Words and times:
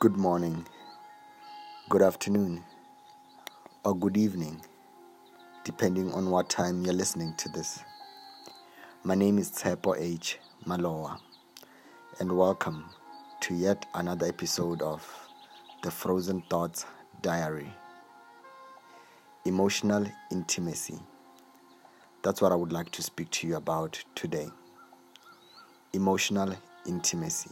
good 0.00 0.16
morning, 0.16 0.64
good 1.88 2.02
afternoon, 2.02 2.62
or 3.84 3.96
good 3.96 4.16
evening, 4.16 4.62
depending 5.64 6.12
on 6.12 6.30
what 6.30 6.48
time 6.48 6.84
you're 6.84 6.94
listening 6.94 7.34
to 7.36 7.48
this. 7.48 7.80
My 9.02 9.16
name 9.16 9.38
is 9.38 9.50
Tsepo 9.50 9.96
H. 9.98 10.38
Maloa, 10.64 11.18
and 12.20 12.30
welcome 12.30 12.84
to 13.40 13.56
yet 13.56 13.86
another 13.94 14.28
episode 14.28 14.82
of 14.82 15.04
the 15.82 15.90
Frozen 15.90 16.44
Thoughts 16.48 16.86
Diary. 17.20 17.72
Emotional 19.46 20.06
intimacy. 20.30 21.00
That's 22.22 22.40
what 22.40 22.52
I 22.52 22.54
would 22.54 22.70
like 22.70 22.92
to 22.92 23.02
speak 23.02 23.30
to 23.30 23.48
you 23.48 23.56
about 23.56 24.00
today. 24.14 24.48
Emotional 25.92 26.54
intimacy. 26.86 27.50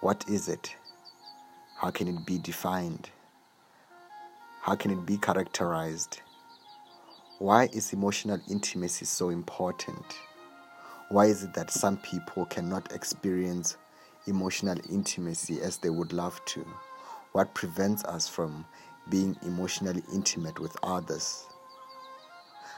What 0.00 0.24
is 0.28 0.48
it? 0.48 0.76
How 1.76 1.90
can 1.90 2.06
it 2.06 2.24
be 2.24 2.38
defined? 2.38 3.10
How 4.62 4.76
can 4.76 4.92
it 4.92 5.04
be 5.04 5.16
characterized? 5.16 6.20
Why 7.40 7.64
is 7.72 7.92
emotional 7.92 8.38
intimacy 8.48 9.06
so 9.06 9.30
important? 9.30 10.04
Why 11.08 11.26
is 11.26 11.42
it 11.42 11.52
that 11.54 11.72
some 11.72 11.96
people 11.96 12.44
cannot 12.46 12.92
experience 12.92 13.76
emotional 14.28 14.78
intimacy 14.88 15.60
as 15.60 15.78
they 15.78 15.90
would 15.90 16.12
love 16.12 16.40
to? 16.44 16.64
What 17.32 17.54
prevents 17.54 18.04
us 18.04 18.28
from 18.28 18.66
being 19.10 19.36
emotionally 19.42 20.04
intimate 20.14 20.60
with 20.60 20.76
others? 20.84 21.44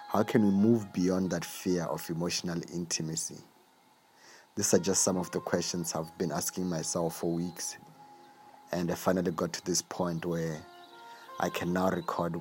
How 0.08 0.22
can 0.22 0.42
we 0.42 0.52
move 0.52 0.90
beyond 0.94 1.32
that 1.32 1.44
fear 1.44 1.84
of 1.84 2.08
emotional 2.08 2.62
intimacy? 2.72 3.36
These 4.60 4.74
are 4.74 4.78
just 4.78 5.00
some 5.00 5.16
of 5.16 5.30
the 5.30 5.40
questions 5.40 5.94
I've 5.94 6.18
been 6.18 6.30
asking 6.30 6.68
myself 6.68 7.16
for 7.16 7.32
weeks. 7.32 7.78
And 8.72 8.92
I 8.92 8.94
finally 8.94 9.30
got 9.30 9.54
to 9.54 9.64
this 9.64 9.80
point 9.80 10.26
where 10.26 10.58
I 11.40 11.48
can 11.48 11.72
now 11.72 11.88
record 11.88 12.36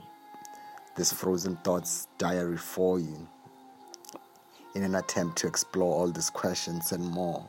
this 0.98 1.14
Frozen 1.14 1.56
Thoughts 1.64 2.10
diary 2.18 2.58
for 2.58 3.00
you 3.00 3.26
in 4.76 4.84
an 4.84 4.96
attempt 4.96 5.38
to 5.38 5.48
explore 5.48 5.96
all 5.96 6.12
these 6.12 6.30
questions 6.30 6.92
and 6.92 7.06
more. 7.06 7.48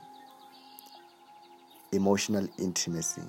Emotional 1.91 2.48
intimacy. 2.56 3.27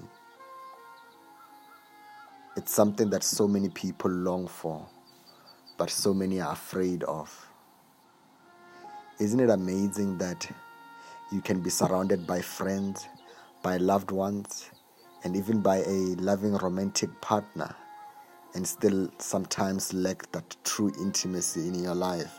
It's 2.55 2.71
something 2.71 3.09
that 3.09 3.23
so 3.23 3.47
many 3.47 3.69
people 3.69 4.11
long 4.11 4.47
for, 4.47 4.85
but 5.79 5.89
so 5.89 6.13
many 6.13 6.39
are 6.39 6.53
afraid 6.53 7.01
of. 7.01 7.47
Isn't 9.19 9.39
it 9.39 9.49
amazing 9.49 10.19
that 10.19 10.47
you 11.31 11.41
can 11.41 11.61
be 11.61 11.69
surrounded 11.69 12.27
by 12.27 12.41
friends, 12.41 13.07
by 13.63 13.77
loved 13.77 14.11
ones, 14.11 14.69
and 15.23 15.35
even 15.35 15.61
by 15.61 15.77
a 15.77 16.15
loving 16.17 16.55
romantic 16.55 17.09
partner, 17.21 17.75
and 18.53 18.67
still 18.67 19.09
sometimes 19.17 19.93
lack 19.93 20.31
that 20.31 20.55
true 20.63 20.91
intimacy 20.99 21.67
in 21.67 21.83
your 21.83 21.95
life? 21.95 22.33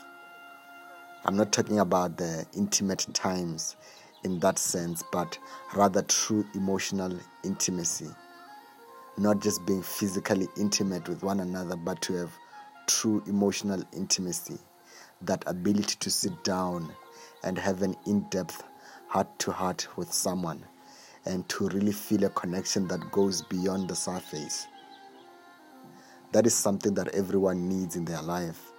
I'm 1.25 1.37
not 1.37 1.51
talking 1.51 1.79
about 1.79 2.17
the 2.17 2.45
intimate 2.55 3.07
times 3.13 3.75
in 4.23 4.39
that 4.39 4.59
sense, 4.59 5.03
but 5.11 5.37
rather 5.73 6.01
true 6.03 6.45
emotional 6.53 7.17
intimacy 7.43 8.09
not 9.17 9.39
just 9.39 9.65
being 9.65 9.81
physically 9.81 10.47
intimate 10.57 11.07
with 11.07 11.23
one 11.23 11.39
another, 11.39 11.75
but 11.75 12.01
to 12.01 12.13
have 12.13 12.31
true 12.87 13.23
emotional 13.27 13.81
intimacy, 13.93 14.57
that 15.21 15.43
ability 15.47 15.95
to 15.99 16.09
sit 16.09 16.43
down 16.43 16.91
and 17.43 17.57
have 17.57 17.81
an 17.81 17.95
in 18.07 18.21
depth 18.29 18.63
heart 19.13 19.27
to 19.37 19.51
heart 19.51 19.87
with 19.95 20.11
someone 20.11 20.65
and 21.25 21.47
to 21.47 21.69
really 21.69 21.91
feel 21.91 22.23
a 22.23 22.29
connection 22.31 22.87
that 22.87 23.11
goes 23.11 23.43
beyond 23.43 23.87
the 23.87 23.95
surface. 23.95 24.65
That 26.31 26.47
is 26.47 26.55
something 26.55 26.95
that 26.95 27.09
everyone 27.09 27.69
needs 27.69 27.95
in 27.95 28.05
their 28.05 28.23
life 28.23 28.71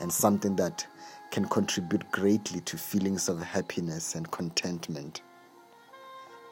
and 0.00 0.12
something 0.12 0.54
that 0.54 0.86
can 1.32 1.44
contribute 1.46 2.08
greatly 2.12 2.60
to 2.60 2.78
feelings 2.78 3.28
of 3.28 3.42
happiness 3.42 4.14
and 4.14 4.30
contentment. 4.30 5.22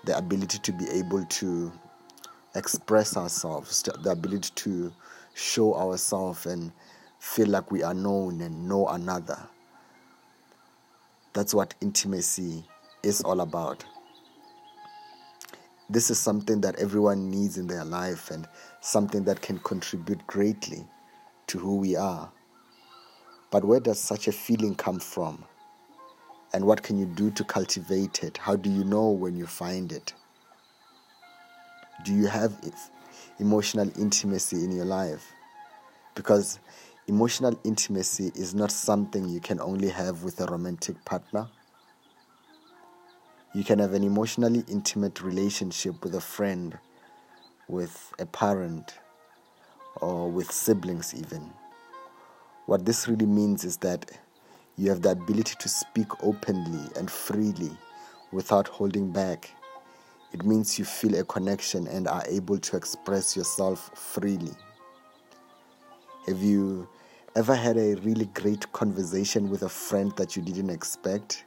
The 0.04 0.18
ability 0.18 0.58
to 0.58 0.72
be 0.72 0.88
able 0.90 1.24
to 1.24 1.70
express 2.56 3.16
ourselves, 3.16 3.84
the 3.84 4.10
ability 4.10 4.50
to 4.56 4.92
show 5.34 5.76
ourselves 5.76 6.44
and 6.46 6.72
feel 7.20 7.46
like 7.46 7.70
we 7.70 7.84
are 7.84 7.94
known 7.94 8.40
and 8.40 8.68
know 8.68 8.88
another. 8.88 9.38
That's 11.34 11.54
what 11.54 11.76
intimacy 11.80 12.64
is 13.02 13.20
all 13.22 13.40
about. 13.40 13.84
This 15.90 16.10
is 16.10 16.18
something 16.18 16.60
that 16.60 16.76
everyone 16.78 17.30
needs 17.30 17.56
in 17.56 17.66
their 17.66 17.84
life 17.84 18.30
and 18.30 18.46
something 18.80 19.24
that 19.24 19.40
can 19.40 19.58
contribute 19.58 20.26
greatly 20.26 20.86
to 21.46 21.58
who 21.58 21.76
we 21.76 21.96
are. 21.96 22.30
But 23.50 23.64
where 23.64 23.80
does 23.80 23.98
such 23.98 24.28
a 24.28 24.32
feeling 24.32 24.74
come 24.74 25.00
from? 25.00 25.44
And 26.52 26.66
what 26.66 26.82
can 26.82 26.98
you 26.98 27.06
do 27.06 27.30
to 27.30 27.44
cultivate 27.44 28.22
it? 28.22 28.36
How 28.36 28.56
do 28.56 28.70
you 28.70 28.84
know 28.84 29.10
when 29.10 29.36
you 29.36 29.46
find 29.46 29.92
it? 29.92 30.12
do 32.04 32.14
you 32.14 32.26
have 32.26 32.52
emotional 33.38 33.90
intimacy 33.98 34.64
in 34.64 34.72
your 34.72 34.84
life? 34.84 35.32
Because 36.14 36.58
emotional 37.06 37.58
intimacy 37.64 38.30
is 38.34 38.54
not 38.54 38.70
something 38.70 39.28
you 39.28 39.40
can 39.40 39.60
only 39.60 39.88
have 39.88 40.22
with 40.22 40.40
a 40.40 40.46
romantic 40.46 41.02
partner. 41.04 41.48
You 43.54 43.64
can 43.64 43.78
have 43.78 43.94
an 43.94 44.04
emotionally 44.04 44.64
intimate 44.68 45.22
relationship 45.22 46.04
with 46.04 46.14
a 46.14 46.20
friend, 46.20 46.78
with 47.68 48.12
a 48.18 48.26
parent, 48.26 48.94
or 49.96 50.30
with 50.30 50.52
siblings, 50.52 51.14
even. 51.14 51.50
What 52.66 52.84
this 52.84 53.08
really 53.08 53.26
means 53.26 53.64
is 53.64 53.78
that 53.78 54.10
you 54.76 54.90
have 54.90 55.02
the 55.02 55.10
ability 55.10 55.54
to 55.58 55.68
speak 55.68 56.08
openly 56.22 56.88
and 56.96 57.10
freely 57.10 57.70
without 58.30 58.68
holding 58.68 59.10
back 59.10 59.50
it 60.32 60.44
means 60.44 60.78
you 60.78 60.84
feel 60.84 61.14
a 61.18 61.24
connection 61.24 61.86
and 61.86 62.06
are 62.06 62.24
able 62.28 62.58
to 62.58 62.76
express 62.76 63.34
yourself 63.34 63.90
freely. 63.94 64.52
Have 66.26 66.42
you 66.42 66.86
ever 67.34 67.54
had 67.54 67.78
a 67.78 67.94
really 67.96 68.26
great 68.26 68.70
conversation 68.72 69.48
with 69.48 69.62
a 69.62 69.68
friend 69.68 70.12
that 70.16 70.36
you 70.36 70.42
didn't 70.42 70.68
expect? 70.68 71.44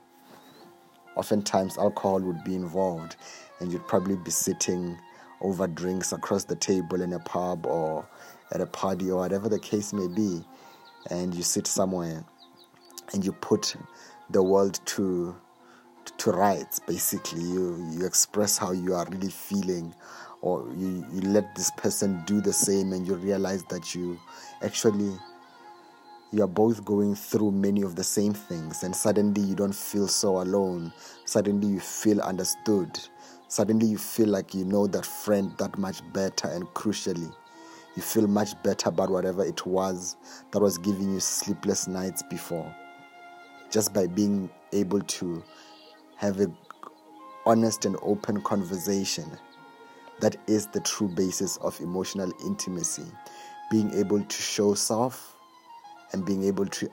Oftentimes, 1.16 1.78
alcohol 1.78 2.22
would 2.22 2.44
be 2.44 2.56
involved, 2.56 3.16
and 3.60 3.72
you'd 3.72 3.88
probably 3.88 4.16
be 4.16 4.32
sitting 4.32 4.98
over 5.42 5.68
drinks 5.68 6.12
across 6.12 6.44
the 6.44 6.56
table 6.56 7.02
in 7.02 7.14
a 7.14 7.20
pub 7.20 7.66
or 7.66 8.08
at 8.52 8.62
a 8.62 8.66
party 8.66 9.10
or 9.10 9.18
whatever 9.18 9.50
the 9.50 9.60
case 9.60 9.94
may 9.94 10.08
be, 10.08 10.44
and 11.10 11.34
you 11.34 11.44
sit 11.44 11.68
somewhere 11.68 12.24
and 13.14 13.26
you 13.26 13.32
put 13.32 13.76
the 14.30 14.42
world 14.42 14.80
to 14.86 15.36
to 16.18 16.32
rights 16.32 16.80
basically. 16.80 17.42
You 17.42 17.88
you 17.92 18.06
express 18.06 18.58
how 18.58 18.72
you 18.72 18.96
are 18.96 19.06
really 19.10 19.30
feeling 19.30 19.94
or 20.42 20.68
you, 20.76 21.06
you 21.14 21.22
let 21.22 21.56
this 21.56 21.72
person 21.78 22.24
do 22.26 22.42
the 22.42 22.54
same 22.54 22.94
and 22.94 23.06
you 23.06 23.16
realize 23.16 23.64
that 23.66 23.94
you 23.94 24.20
actually 24.64 25.16
you 26.32 26.44
are 26.44 26.48
both 26.48 26.84
going 26.86 27.16
through 27.16 27.52
many 27.52 27.82
of 27.82 27.96
the 27.96 28.04
same 28.04 28.34
things 28.34 28.84
and 28.84 28.96
suddenly 28.96 29.42
you 29.42 29.56
don't 29.56 29.76
feel 29.76 30.08
so 30.08 30.42
alone 30.42 30.92
suddenly 31.26 31.68
you 31.68 31.80
feel 31.80 32.22
understood 32.22 33.00
suddenly 33.48 33.86
you 33.86 33.98
feel 33.98 34.28
like 34.28 34.54
you 34.54 34.66
know 34.66 34.88
that 34.88 35.06
friend 35.06 35.54
that 35.58 35.78
much 35.78 36.02
better 36.14 36.48
and 36.48 36.66
crucially 36.74 37.34
you 37.96 38.02
feel 38.02 38.28
much 38.28 38.62
better 38.64 38.90
about 38.90 39.10
whatever 39.10 39.44
it 39.44 39.66
was 39.66 40.16
that 40.52 40.62
was 40.62 40.78
giving 40.78 41.14
you 41.14 41.20
sleepless 41.20 41.88
nights 41.88 42.24
before 42.30 42.74
just 43.70 43.94
by 43.94 44.06
being 44.06 44.50
able 44.74 45.02
to 45.02 45.44
have 46.18 46.40
a 46.40 46.52
honest 47.46 47.86
and 47.86 47.98
open 48.02 48.42
conversation. 48.42 49.26
That 50.20 50.36
is 50.48 50.68
the 50.68 50.82
true 50.82 51.08
basis 51.08 51.58
of 51.58 51.80
emotional 51.82 52.32
intimacy. 52.46 53.06
Being 53.72 53.94
able 53.94 54.22
to 54.22 54.42
show 54.42 54.74
self 54.76 55.36
and 56.12 56.26
being 56.26 56.44
able 56.44 56.66
to 56.66 56.90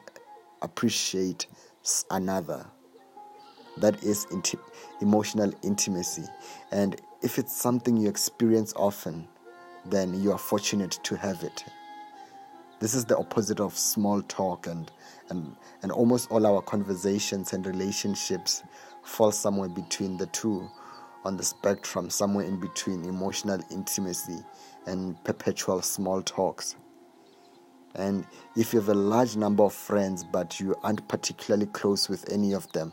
appreciate 0.62 1.46
another. 2.10 2.66
That 3.78 4.02
is 4.02 4.26
inti- 4.26 4.58
emotional 5.00 5.52
intimacy. 5.62 6.24
And 6.72 7.00
if 7.22 7.38
it's 7.38 7.56
something 7.56 7.96
you 7.96 8.08
experience 8.08 8.72
often, 8.76 9.28
then 9.84 10.20
you 10.20 10.32
are 10.32 10.38
fortunate 10.38 10.98
to 11.04 11.16
have 11.16 11.42
it. 11.42 11.64
This 12.80 12.94
is 12.94 13.04
the 13.04 13.16
opposite 13.16 13.60
of 13.60 13.76
small 13.76 14.22
talk 14.22 14.66
and, 14.66 14.90
and, 15.30 15.56
and 15.82 15.90
almost 15.90 16.30
all 16.30 16.46
our 16.46 16.62
conversations 16.62 17.52
and 17.52 17.66
relationships 17.66 18.62
fall 19.02 19.32
somewhere 19.32 19.68
between 19.68 20.16
the 20.16 20.26
two 20.26 20.68
on 21.24 21.36
the 21.36 21.42
spectrum, 21.42 22.08
somewhere 22.08 22.44
in 22.44 22.60
between 22.60 23.04
emotional 23.04 23.60
intimacy 23.70 24.38
and 24.86 25.22
perpetual 25.24 25.82
small 25.82 26.22
talks. 26.22 26.76
And 27.94 28.24
if 28.56 28.72
you 28.72 28.80
have 28.80 28.88
a 28.88 28.94
large 28.94 29.36
number 29.36 29.64
of 29.64 29.72
friends 29.72 30.24
but 30.24 30.60
you 30.60 30.76
aren't 30.82 31.06
particularly 31.08 31.66
close 31.66 32.08
with 32.08 32.30
any 32.32 32.52
of 32.52 32.70
them, 32.72 32.92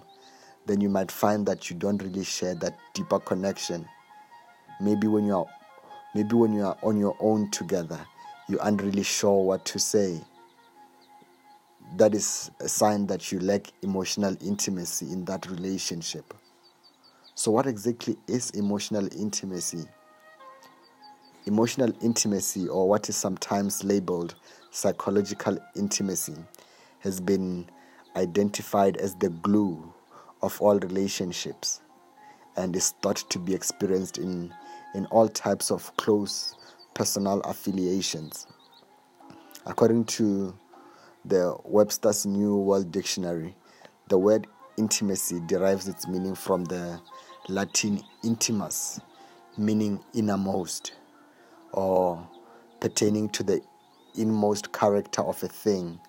then 0.65 0.81
you 0.81 0.89
might 0.89 1.11
find 1.11 1.45
that 1.45 1.69
you 1.69 1.75
don't 1.75 2.01
really 2.01 2.23
share 2.23 2.55
that 2.55 2.77
deeper 2.93 3.19
connection. 3.19 3.87
Maybe 4.81 5.07
when 5.07 5.25
you 5.25 5.37
are 5.37 5.45
maybe 6.13 6.35
when 6.35 6.53
you 6.53 6.65
are 6.65 6.77
on 6.81 6.97
your 6.97 7.15
own 7.19 7.51
together 7.51 7.99
you 8.47 8.59
aren't 8.59 8.81
really 8.81 9.03
sure 9.03 9.43
what 9.43 9.65
to 9.65 9.79
say. 9.79 10.21
That 11.97 12.13
is 12.13 12.51
a 12.59 12.67
sign 12.67 13.07
that 13.07 13.31
you 13.31 13.39
lack 13.39 13.71
emotional 13.81 14.35
intimacy 14.41 15.11
in 15.11 15.25
that 15.25 15.49
relationship. 15.49 16.33
So 17.35 17.51
what 17.51 17.65
exactly 17.65 18.17
is 18.27 18.51
emotional 18.51 19.07
intimacy? 19.15 19.85
Emotional 21.45 21.91
intimacy 22.01 22.67
or 22.67 22.87
what 22.87 23.09
is 23.09 23.15
sometimes 23.15 23.83
labeled 23.83 24.35
psychological 24.75 25.57
intimacy 25.75 26.35
has 26.99 27.21
been 27.21 27.65
identified 28.17 28.97
as 28.97 29.15
the 29.15 29.29
glue 29.29 29.93
of 30.41 30.61
all 30.61 30.77
relationships 30.79 31.79
and 32.57 32.75
is 32.75 32.93
thought 33.01 33.23
to 33.29 33.39
be 33.39 33.53
experienced 33.53 34.17
in, 34.17 34.53
in 34.93 35.05
all 35.07 35.29
types 35.29 35.71
of 35.71 35.95
close 35.95 36.55
personal 36.93 37.39
affiliations. 37.41 38.47
According 39.65 40.05
to 40.05 40.53
the 41.23 41.55
Webster's 41.63 42.25
New 42.25 42.57
World 42.57 42.91
Dictionary, 42.91 43.55
the 44.09 44.17
word 44.17 44.45
intimacy 44.77 45.39
derives 45.47 45.87
its 45.87 46.05
meaning 46.05 46.35
from 46.35 46.65
the 46.65 46.99
Latin 47.47 48.01
intimus, 48.25 48.99
meaning 49.57 50.03
innermost, 50.13 50.95
or 51.71 52.27
pertaining 52.81 53.29
to 53.29 53.43
the 53.43 53.61
inmost 54.17 54.71
character 54.73 55.21
of 55.21 55.41
a 55.43 55.47
thing, 55.47 55.99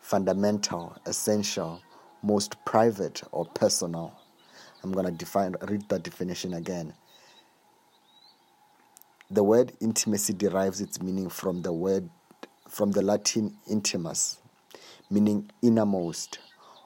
fundamental, 0.00 0.96
essential, 1.06 1.80
most 2.22 2.56
private, 2.64 3.22
or 3.32 3.44
personal. 3.46 4.14
I'm 4.82 4.92
going 4.92 5.06
to 5.06 5.12
define 5.12 5.56
read 5.62 5.88
that 5.88 6.02
definition 6.02 6.54
again. 6.54 6.94
The 9.30 9.42
word 9.42 9.72
intimacy 9.80 10.32
derives 10.32 10.80
its 10.80 11.02
meaning 11.02 11.28
from 11.28 11.62
the 11.62 11.72
word 11.72 12.08
from 12.68 12.92
the 12.92 13.02
Latin 13.02 13.56
intimus, 13.68 14.38
meaning 15.10 15.50
innermost 15.62 16.38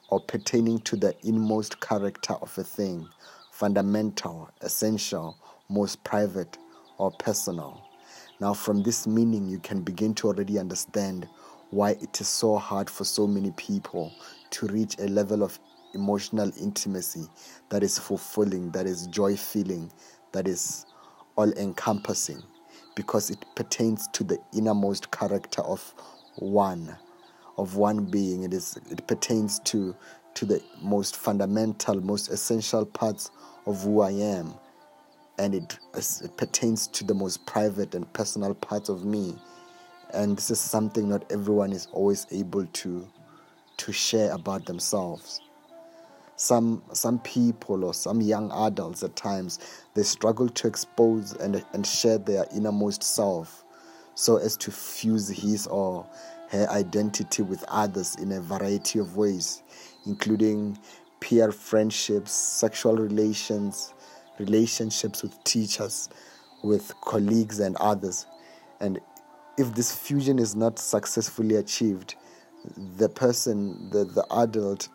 or 0.09 0.19
pertaining 0.19 0.79
to 0.79 0.95
the 0.95 1.15
inmost 1.23 1.79
character 1.79 2.33
of 2.33 2.57
a 2.57 2.63
thing, 2.63 3.07
fundamental, 3.51 4.49
essential, 4.61 5.37
most 5.69 6.03
private 6.03 6.57
or 6.97 7.11
personal. 7.11 7.81
Now 8.41 8.55
from 8.55 8.81
this 8.81 9.05
meaning 9.05 9.47
you 9.47 9.59
can 9.59 9.81
begin 9.81 10.15
to 10.15 10.27
already 10.27 10.57
understand 10.57 11.27
why 11.69 11.91
it 11.91 12.19
is 12.19 12.27
so 12.27 12.57
hard 12.57 12.89
for 12.89 13.03
so 13.03 13.27
many 13.27 13.51
people 13.51 14.11
to 14.49 14.65
reach 14.65 14.97
a 14.97 15.05
level 15.05 15.43
of 15.43 15.59
emotional 15.93 16.51
intimacy 16.59 17.27
that 17.69 17.83
is 17.83 17.99
fulfilling, 17.99 18.71
that 18.71 18.87
is 18.87 19.05
joy 19.07 19.35
filling, 19.37 19.91
that 20.31 20.47
is 20.47 20.87
all 21.37 21.51
encompassing, 21.53 22.41
because 22.95 23.29
it 23.29 23.45
pertains 23.55 24.07
to 24.13 24.23
the 24.23 24.39
innermost 24.57 25.11
character 25.11 25.61
of 25.61 25.93
one, 26.37 26.97
of 27.59 27.75
one 27.75 28.05
being. 28.05 28.41
It 28.41 28.55
is 28.55 28.75
it 28.89 29.05
pertains 29.07 29.59
to 29.65 29.95
to 30.33 30.45
the 30.47 30.63
most 30.81 31.15
fundamental, 31.15 32.01
most 32.01 32.29
essential 32.31 32.87
parts 32.87 33.29
of 33.67 33.83
who 33.83 34.01
I 34.01 34.11
am. 34.11 34.55
And 35.37 35.55
it, 35.55 35.79
it 35.95 36.37
pertains 36.37 36.87
to 36.87 37.03
the 37.03 37.13
most 37.13 37.45
private 37.45 37.95
and 37.95 38.11
personal 38.13 38.53
parts 38.53 38.89
of 38.89 39.05
me. 39.05 39.35
And 40.13 40.37
this 40.37 40.51
is 40.51 40.59
something 40.59 41.09
not 41.09 41.31
everyone 41.31 41.71
is 41.71 41.87
always 41.93 42.27
able 42.31 42.65
to 42.65 43.07
to 43.77 43.91
share 43.91 44.31
about 44.31 44.65
themselves 44.65 45.41
some 46.41 46.81
some 46.91 47.19
people 47.19 47.85
or 47.85 47.93
some 47.93 48.19
young 48.19 48.51
adults 48.51 49.03
at 49.03 49.15
times 49.15 49.59
they 49.93 50.01
struggle 50.01 50.49
to 50.49 50.67
expose 50.67 51.33
and, 51.33 51.63
and 51.73 51.85
share 51.85 52.17
their 52.17 52.45
innermost 52.55 53.03
self 53.03 53.63
so 54.15 54.37
as 54.37 54.57
to 54.57 54.71
fuse 54.71 55.29
his 55.29 55.67
or 55.67 56.03
her 56.49 56.67
identity 56.71 57.43
with 57.43 57.63
others 57.67 58.15
in 58.15 58.31
a 58.31 58.41
variety 58.41 58.97
of 58.97 59.15
ways 59.17 59.61
including 60.07 60.75
peer 61.19 61.51
friendships 61.51 62.31
sexual 62.31 62.95
relations 62.95 63.93
relationships 64.41 65.23
with 65.23 65.43
teachers 65.43 66.09
with 66.63 66.93
colleagues 67.01 67.59
and 67.59 67.75
others 67.77 68.25
and 68.79 68.99
if 69.57 69.73
this 69.75 69.95
fusion 69.95 70.39
is 70.39 70.55
not 70.55 70.77
successfully 70.79 71.55
achieved 71.55 72.15
the 72.97 73.09
person 73.09 73.89
the, 73.89 74.03
the 74.03 74.25
adult 74.35 74.89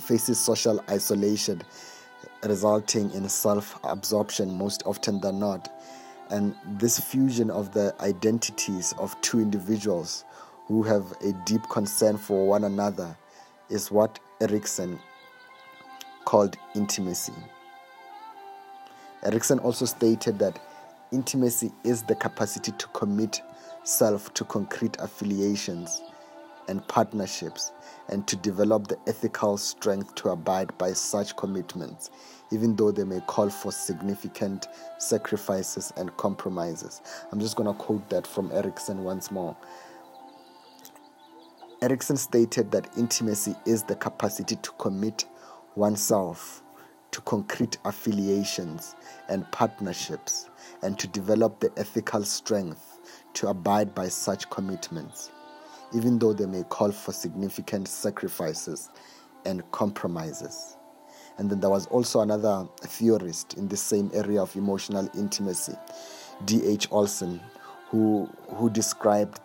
faces 0.00 0.38
social 0.38 0.82
isolation, 0.90 1.62
resulting 2.44 3.10
in 3.12 3.28
self 3.28 3.78
absorption 3.84 4.56
most 4.56 4.82
often 4.86 5.20
than 5.20 5.38
not. 5.38 5.68
And 6.30 6.54
this 6.78 6.98
fusion 6.98 7.50
of 7.50 7.72
the 7.72 7.94
identities 8.00 8.94
of 8.98 9.20
two 9.20 9.40
individuals 9.40 10.24
who 10.66 10.82
have 10.84 11.12
a 11.22 11.32
deep 11.44 11.62
concern 11.68 12.16
for 12.16 12.46
one 12.46 12.64
another 12.64 13.16
is 13.68 13.90
what 13.90 14.18
Erikson 14.40 14.98
called 16.24 16.56
intimacy. 16.76 17.32
Erikson 19.24 19.58
also 19.58 19.84
stated 19.84 20.38
that 20.38 20.58
intimacy 21.12 21.70
is 21.84 22.02
the 22.02 22.14
capacity 22.14 22.72
to 22.72 22.86
commit 22.88 23.42
self 23.84 24.32
to 24.34 24.44
concrete 24.44 24.96
affiliations 24.98 26.02
and 26.68 26.86
partnerships 26.88 27.72
and 28.08 28.26
to 28.28 28.36
develop 28.36 28.86
the 28.86 28.98
ethical 29.06 29.58
strength 29.58 30.14
to 30.14 30.30
abide 30.30 30.76
by 30.78 30.92
such 30.92 31.36
commitments, 31.36 32.10
even 32.50 32.76
though 32.76 32.90
they 32.92 33.04
may 33.04 33.20
call 33.26 33.50
for 33.50 33.72
significant 33.72 34.66
sacrifices 34.98 35.92
and 35.96 36.16
compromises. 36.16 37.02
I'm 37.32 37.40
just 37.40 37.56
going 37.56 37.66
to 37.66 37.78
quote 37.78 38.08
that 38.10 38.26
from 38.26 38.50
Erikson 38.52 39.04
once 39.04 39.30
more. 39.30 39.56
Erikson 41.82 42.16
stated 42.16 42.70
that 42.72 42.90
intimacy 42.96 43.54
is 43.66 43.82
the 43.82 43.96
capacity 43.96 44.56
to 44.56 44.70
commit 44.72 45.24
oneself 45.76 46.62
to 47.12 47.20
concrete 47.22 47.78
affiliations 47.84 48.94
and 49.28 49.50
partnerships 49.52 50.48
and 50.82 50.98
to 50.98 51.06
develop 51.08 51.60
the 51.60 51.72
ethical 51.76 52.24
strength 52.24 52.98
to 53.34 53.48
abide 53.48 53.94
by 53.94 54.08
such 54.08 54.48
commitments 54.50 55.30
even 55.92 56.18
though 56.18 56.32
they 56.32 56.46
may 56.46 56.62
call 56.64 56.92
for 56.92 57.12
significant 57.12 57.88
sacrifices 57.88 58.90
and 59.44 59.68
compromises. 59.72 60.76
And 61.38 61.50
then 61.50 61.60
there 61.60 61.70
was 61.70 61.86
also 61.86 62.20
another 62.20 62.68
theorist 62.82 63.54
in 63.54 63.68
the 63.68 63.76
same 63.76 64.10
area 64.12 64.42
of 64.42 64.54
emotional 64.56 65.08
intimacy, 65.16 65.74
D.H. 66.44 66.88
Olson, 66.90 67.40
who, 67.88 68.28
who 68.54 68.70
described 68.70 69.40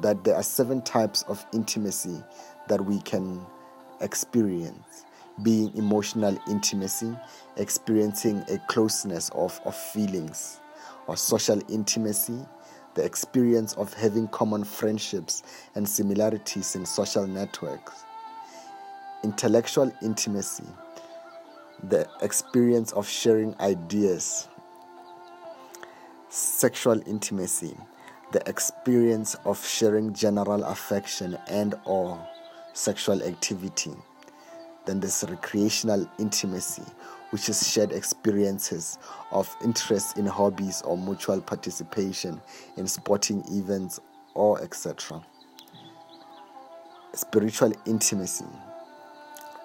that 0.00 0.24
there 0.24 0.34
are 0.34 0.42
seven 0.42 0.82
types 0.82 1.22
of 1.24 1.44
intimacy 1.52 2.22
that 2.68 2.84
we 2.84 3.00
can 3.02 3.44
experience 4.00 5.04
being 5.42 5.74
emotional 5.76 6.38
intimacy, 6.48 7.16
experiencing 7.56 8.44
a 8.50 8.58
closeness 8.68 9.30
of, 9.30 9.58
of 9.64 9.74
feelings, 9.74 10.60
or 11.06 11.16
social 11.16 11.60
intimacy, 11.70 12.38
the 12.94 13.04
experience 13.04 13.72
of 13.74 13.94
having 13.94 14.28
common 14.28 14.64
friendships 14.64 15.42
and 15.74 15.88
similarities 15.88 16.76
in 16.76 16.84
social 16.84 17.26
networks, 17.26 18.04
intellectual 19.24 19.90
intimacy, 20.02 20.66
the 21.88 22.06
experience 22.20 22.92
of 22.92 23.08
sharing 23.08 23.54
ideas, 23.60 24.48
sexual 26.28 27.00
intimacy, 27.08 27.76
the 28.32 28.48
experience 28.48 29.34
of 29.44 29.64
sharing 29.66 30.12
general 30.14 30.64
affection 30.64 31.36
and 31.48 31.74
or 31.84 32.18
sexual 32.72 33.22
activity. 33.22 33.92
Then 34.84 35.00
there's 35.00 35.24
recreational 35.28 36.08
intimacy, 36.18 36.82
which 37.30 37.48
is 37.48 37.66
shared 37.68 37.92
experiences 37.92 38.98
of 39.30 39.54
interest 39.64 40.18
in 40.18 40.26
hobbies 40.26 40.82
or 40.82 40.98
mutual 40.98 41.40
participation 41.40 42.40
in 42.76 42.86
sporting 42.86 43.44
events 43.50 44.00
or 44.34 44.60
etc. 44.62 45.22
Spiritual 47.14 47.72
intimacy, 47.86 48.46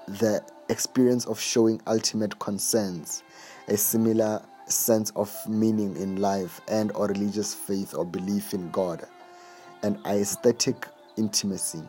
the 0.07 0.41
experience 0.69 1.25
of 1.25 1.39
showing 1.39 1.81
ultimate 1.87 2.37
concerns, 2.39 3.23
a 3.67 3.77
similar 3.77 4.41
sense 4.67 5.11
of 5.15 5.33
meaning 5.47 5.95
in 5.97 6.17
life 6.17 6.61
and 6.67 6.91
or 6.93 7.07
religious 7.07 7.53
faith 7.53 7.93
or 7.95 8.05
belief 8.05 8.53
in 8.53 8.69
God, 8.71 9.05
and 9.83 9.97
aesthetic 10.05 10.87
intimacy, 11.15 11.81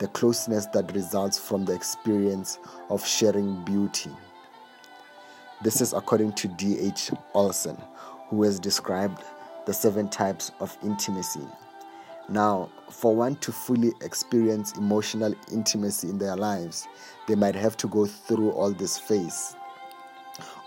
the 0.00 0.08
closeness 0.08 0.66
that 0.66 0.92
results 0.94 1.38
from 1.38 1.64
the 1.64 1.74
experience 1.74 2.58
of 2.90 3.06
sharing 3.06 3.64
beauty 3.64 4.10
this 5.60 5.80
is 5.80 5.92
according 5.92 6.34
to 6.34 6.46
D.H. 6.48 7.10
Olson, 7.34 7.76
who 8.28 8.44
has 8.44 8.60
described 8.60 9.24
the 9.66 9.74
seven 9.74 10.08
types 10.08 10.52
of 10.60 10.76
intimacy. 10.84 11.44
Now, 12.28 12.70
for 12.90 13.16
one 13.16 13.34
to 13.36 13.50
fully 13.50 13.92
experience 14.00 14.76
emotional 14.78 15.34
intimacy 15.52 16.10
in 16.10 16.18
their 16.18 16.36
lives, 16.36 16.86
they 17.26 17.34
might 17.34 17.56
have 17.56 17.76
to 17.78 17.88
go 17.88 18.06
through 18.06 18.52
all 18.52 18.72
this 18.72 18.98
phase. 18.98 19.56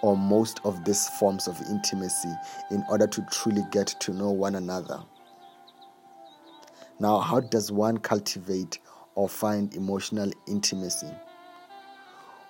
or 0.02 0.18
most 0.18 0.60
of 0.66 0.84
these 0.84 1.08
forms 1.10 1.48
of 1.48 1.62
intimacy 1.70 2.34
in 2.72 2.84
order 2.90 3.08
to 3.08 3.26
truly 3.32 3.64
get 3.72 3.88
to 3.88 4.14
know 4.14 4.32
one 4.32 4.56
another. 4.56 5.02
Now, 7.00 7.20
how 7.20 7.40
does 7.40 7.72
one 7.72 7.98
cultivate 8.00 8.80
or 9.16 9.30
find 9.30 9.74
emotional 9.76 10.32
intimacy? 10.48 11.12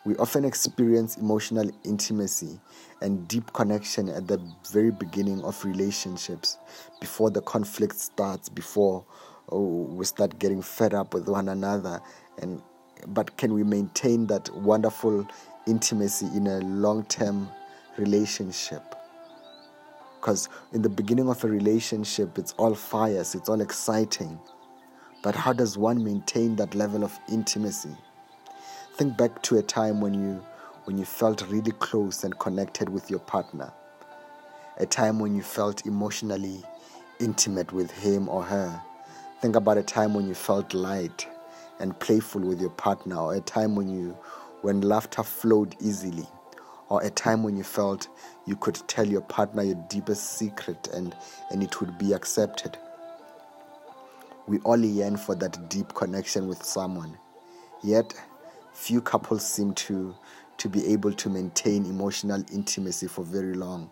We 0.03 0.15
often 0.15 0.45
experience 0.45 1.17
emotional 1.17 1.69
intimacy 1.83 2.59
and 3.01 3.27
deep 3.27 3.53
connection 3.53 4.09
at 4.09 4.27
the 4.27 4.41
very 4.71 4.89
beginning 4.89 5.43
of 5.43 5.63
relationships, 5.63 6.57
before 6.99 7.29
the 7.29 7.41
conflict 7.41 7.95
starts, 7.99 8.49
before 8.49 9.05
oh, 9.49 9.83
we 9.91 10.05
start 10.05 10.39
getting 10.39 10.61
fed 10.61 10.93
up 10.93 11.13
with 11.13 11.27
one 11.27 11.49
another. 11.49 12.01
And 12.41 12.61
but 13.07 13.37
can 13.37 13.53
we 13.53 13.63
maintain 13.63 14.27
that 14.27 14.49
wonderful 14.55 15.27
intimacy 15.67 16.27
in 16.35 16.47
a 16.47 16.59
long-term 16.59 17.49
relationship? 17.97 18.95
Because 20.19 20.49
in 20.71 20.83
the 20.83 20.89
beginning 20.89 21.29
of 21.29 21.43
a 21.43 21.47
relationship, 21.47 22.37
it's 22.37 22.53
all 22.53 22.75
fires, 22.75 23.33
it's 23.33 23.49
all 23.49 23.61
exciting. 23.61 24.39
But 25.23 25.35
how 25.35 25.53
does 25.53 25.77
one 25.77 26.03
maintain 26.03 26.55
that 26.55 26.73
level 26.73 27.03
of 27.03 27.19
intimacy? 27.29 27.95
Think 28.95 29.17
back 29.17 29.41
to 29.43 29.57
a 29.57 29.61
time 29.61 30.01
when 30.01 30.13
you 30.13 30.43
when 30.85 30.97
you 30.97 31.05
felt 31.05 31.47
really 31.47 31.71
close 31.73 32.23
and 32.23 32.37
connected 32.39 32.89
with 32.89 33.09
your 33.09 33.19
partner. 33.19 33.71
A 34.77 34.85
time 34.85 35.19
when 35.19 35.35
you 35.35 35.43
felt 35.43 35.85
emotionally 35.85 36.63
intimate 37.19 37.71
with 37.71 37.91
him 37.91 38.27
or 38.27 38.41
her. 38.41 38.81
Think 39.41 39.55
about 39.55 39.77
a 39.77 39.83
time 39.83 40.15
when 40.15 40.27
you 40.27 40.33
felt 40.33 40.73
light 40.73 41.27
and 41.79 41.99
playful 41.99 42.41
with 42.41 42.59
your 42.59 42.71
partner 42.71 43.17
or 43.17 43.35
a 43.35 43.41
time 43.41 43.75
when 43.75 43.89
you 43.89 44.17
when 44.61 44.81
laughter 44.81 45.23
flowed 45.23 45.75
easily 45.79 46.27
or 46.89 47.01
a 47.03 47.11
time 47.11 47.43
when 47.43 47.55
you 47.55 47.63
felt 47.63 48.07
you 48.47 48.55
could 48.55 48.75
tell 48.87 49.07
your 49.07 49.21
partner 49.21 49.61
your 49.61 49.85
deepest 49.87 50.37
secret 50.37 50.87
and 50.93 51.15
and 51.51 51.61
it 51.61 51.79
would 51.79 51.95
be 51.99 52.13
accepted. 52.13 52.75
We 54.51 54.59
all 54.65 54.83
yearn 54.83 55.15
for 55.15 55.33
that 55.35 55.69
deep 55.69 55.93
connection 55.93 56.49
with 56.49 56.61
someone. 56.61 57.17
Yet 57.83 58.13
few 58.73 58.99
couples 58.99 59.47
seem 59.47 59.73
to 59.75 60.13
to 60.57 60.67
be 60.67 60.85
able 60.87 61.13
to 61.13 61.29
maintain 61.29 61.85
emotional 61.85 62.43
intimacy 62.51 63.07
for 63.07 63.23
very 63.23 63.53
long. 63.53 63.89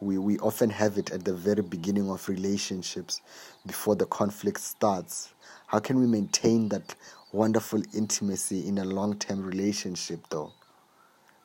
We, 0.00 0.18
we 0.18 0.38
often 0.38 0.70
have 0.70 0.96
it 0.96 1.10
at 1.10 1.24
the 1.24 1.34
very 1.34 1.62
beginning 1.62 2.08
of 2.08 2.28
relationships 2.28 3.20
before 3.66 3.96
the 3.96 4.06
conflict 4.06 4.60
starts. 4.60 5.34
How 5.66 5.80
can 5.80 5.98
we 5.98 6.06
maintain 6.06 6.68
that 6.68 6.94
wonderful 7.32 7.82
intimacy 7.92 8.68
in 8.68 8.78
a 8.78 8.84
long 8.84 9.18
term 9.18 9.44
relationship, 9.44 10.20
though? 10.30 10.52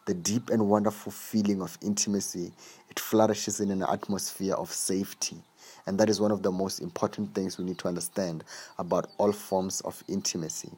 The 0.05 0.13
deep 0.13 0.51
and 0.51 0.69
wonderful 0.69 1.11
feeling 1.11 1.63
of 1.63 1.79
intimacy, 1.81 2.53
it 2.91 2.99
flourishes 2.99 3.59
in 3.59 3.71
an 3.71 3.81
atmosphere 3.81 4.53
of 4.53 4.71
safety. 4.71 5.43
And 5.87 5.99
that 5.99 6.09
is 6.09 6.21
one 6.21 6.31
of 6.31 6.43
the 6.43 6.51
most 6.51 6.79
important 6.79 7.33
things 7.33 7.57
we 7.57 7.65
need 7.65 7.77
to 7.79 7.87
understand 7.87 8.43
about 8.77 9.09
all 9.17 9.31
forms 9.31 9.81
of 9.81 10.03
intimacy 10.07 10.71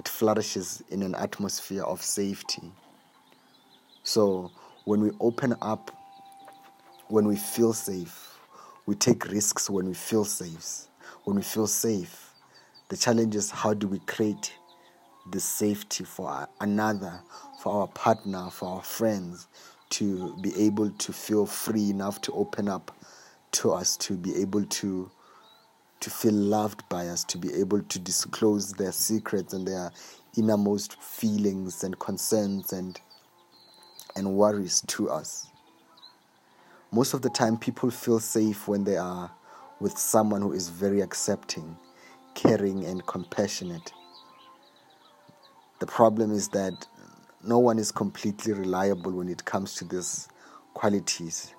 it 0.00 0.08
flourishes 0.08 0.82
in 0.88 1.02
an 1.02 1.14
atmosphere 1.14 1.82
of 1.82 2.00
safety. 2.00 2.72
So 4.02 4.50
when 4.86 5.02
we 5.02 5.10
open 5.20 5.54
up, 5.60 5.90
when 7.08 7.28
we 7.28 7.36
feel 7.36 7.74
safe, 7.74 8.38
we 8.86 8.94
take 8.94 9.26
risks 9.26 9.68
when 9.68 9.86
we 9.86 9.92
feel 9.92 10.24
safe. 10.24 10.86
When 11.24 11.36
we 11.36 11.42
feel 11.42 11.66
safe, 11.66 12.32
the 12.88 12.96
challenge 12.96 13.36
is 13.36 13.50
how 13.50 13.74
do 13.74 13.86
we 13.86 13.98
create 13.98 14.54
the 15.30 15.38
safety 15.38 16.04
for 16.04 16.48
another, 16.62 17.20
for 17.62 17.82
our 17.82 17.88
partner, 17.88 18.48
for 18.50 18.76
our 18.76 18.82
friends, 18.82 19.48
to 19.90 20.34
be 20.40 20.58
able 20.64 20.88
to 20.92 21.12
feel 21.12 21.44
free 21.44 21.90
enough 21.90 22.22
to 22.22 22.32
open 22.32 22.70
up 22.70 22.90
to 23.52 23.72
us, 23.72 23.96
to 23.98 24.16
be 24.16 24.34
able 24.36 24.64
to 24.64 25.10
to 26.00 26.08
feel 26.10 26.32
loved 26.32 26.88
by 26.88 27.08
us, 27.08 27.24
to 27.24 27.36
be 27.36 27.52
able 27.52 27.82
to 27.82 27.98
disclose 27.98 28.72
their 28.72 28.92
secrets 28.92 29.52
and 29.52 29.68
their 29.68 29.92
innermost 30.36 31.00
feelings 31.02 31.84
and 31.84 31.98
concerns 31.98 32.72
and 32.72 33.00
and 34.16 34.34
worries 34.34 34.82
to 34.88 35.10
us. 35.10 35.46
Most 36.92 37.14
of 37.14 37.22
the 37.22 37.30
time 37.30 37.56
people 37.56 37.90
feel 37.90 38.18
safe 38.18 38.66
when 38.66 38.84
they 38.84 38.96
are 38.96 39.30
with 39.78 39.96
someone 39.96 40.42
who 40.42 40.52
is 40.52 40.68
very 40.68 41.00
accepting, 41.00 41.76
caring 42.34 42.84
and 42.84 43.06
compassionate. 43.06 43.92
The 45.78 45.86
problem 45.86 46.32
is 46.32 46.48
that 46.48 46.86
no 47.42 47.58
one 47.58 47.78
is 47.78 47.90
completely 47.90 48.52
reliable 48.52 49.12
when 49.12 49.28
it 49.28 49.44
comes 49.44 49.74
to 49.76 49.84
these 49.84 50.28
qualities. 50.74 51.54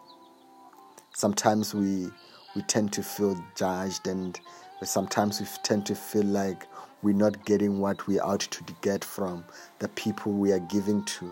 Sometimes 1.22 1.76
we 1.76 2.10
we 2.56 2.64
tend 2.64 2.92
to 2.94 3.04
feel 3.04 3.38
judged 3.54 4.08
and 4.08 4.40
sometimes 4.82 5.40
we 5.40 5.46
tend 5.62 5.86
to 5.86 5.94
feel 5.94 6.26
like 6.26 6.66
we're 7.04 7.14
not 7.14 7.46
getting 7.46 7.78
what 7.78 8.08
we're 8.08 8.24
out 8.24 8.40
to 8.40 8.64
get 8.82 9.06
from 9.06 9.46
the 9.78 9.88
people 9.90 10.32
we 10.32 10.52
are 10.52 10.66
giving 10.74 11.06
to. 11.06 11.32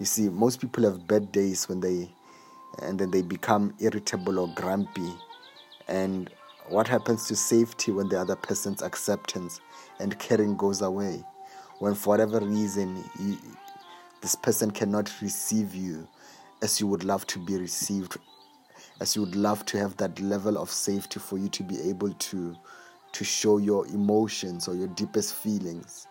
You 0.00 0.06
see, 0.06 0.28
most 0.28 0.60
people 0.60 0.82
have 0.82 1.06
bad 1.06 1.30
days 1.30 1.68
when 1.68 1.78
they 1.78 2.10
and 2.82 2.98
then 2.98 3.12
they 3.12 3.22
become 3.22 3.74
irritable 3.78 4.40
or 4.40 4.48
grumpy. 4.56 5.12
And 5.86 6.28
what 6.68 6.88
happens 6.88 7.28
to 7.28 7.36
safety 7.36 7.92
when 7.92 8.08
the 8.08 8.18
other 8.18 8.34
person's 8.34 8.82
acceptance 8.82 9.60
and 10.00 10.18
caring 10.18 10.56
goes 10.56 10.82
away? 10.82 11.22
When 11.78 11.94
for 11.94 12.08
whatever 12.08 12.40
reason 12.40 13.04
you, 13.20 13.38
this 14.20 14.34
person 14.34 14.72
cannot 14.72 15.12
receive 15.22 15.76
you 15.76 16.08
as 16.60 16.80
you 16.80 16.88
would 16.88 17.04
love 17.04 17.24
to 17.28 17.38
be 17.38 17.56
received 17.56 18.18
as 19.00 19.14
you 19.14 19.22
would 19.22 19.36
love 19.36 19.64
to 19.66 19.78
have 19.78 19.96
that 19.98 20.20
level 20.20 20.58
of 20.58 20.70
safety 20.70 21.20
for 21.20 21.38
you 21.38 21.48
to 21.48 21.62
be 21.62 21.80
able 21.82 22.12
to 22.12 22.56
to 23.12 23.24
show 23.24 23.56
your 23.56 23.86
emotions 23.86 24.68
or 24.68 24.74
your 24.74 24.88
deepest 24.88 25.34
feelings. 25.34 26.06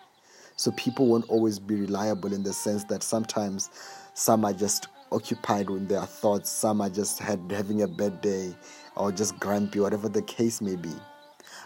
So 0.55 0.71
people 0.71 1.05
won't 1.05 1.29
always 1.29 1.59
be 1.59 1.75
reliable 1.75 2.33
in 2.33 2.41
the 2.41 2.53
sense 2.53 2.83
that 2.85 3.03
sometimes 3.03 3.69
some 4.15 4.43
are 4.43 4.53
just 4.53 4.87
occupied 5.11 5.69
with 5.69 5.87
their 5.87 6.05
thoughts, 6.05 6.49
some 6.49 6.81
are 6.81 6.89
just 6.89 7.19
had, 7.19 7.39
having 7.51 7.83
a 7.83 7.87
bad 7.87 8.19
day 8.21 8.55
or 8.95 9.11
just 9.11 9.39
grumpy, 9.39 9.79
whatever 9.79 10.09
the 10.09 10.23
case 10.23 10.59
may 10.59 10.75
be. 10.75 10.91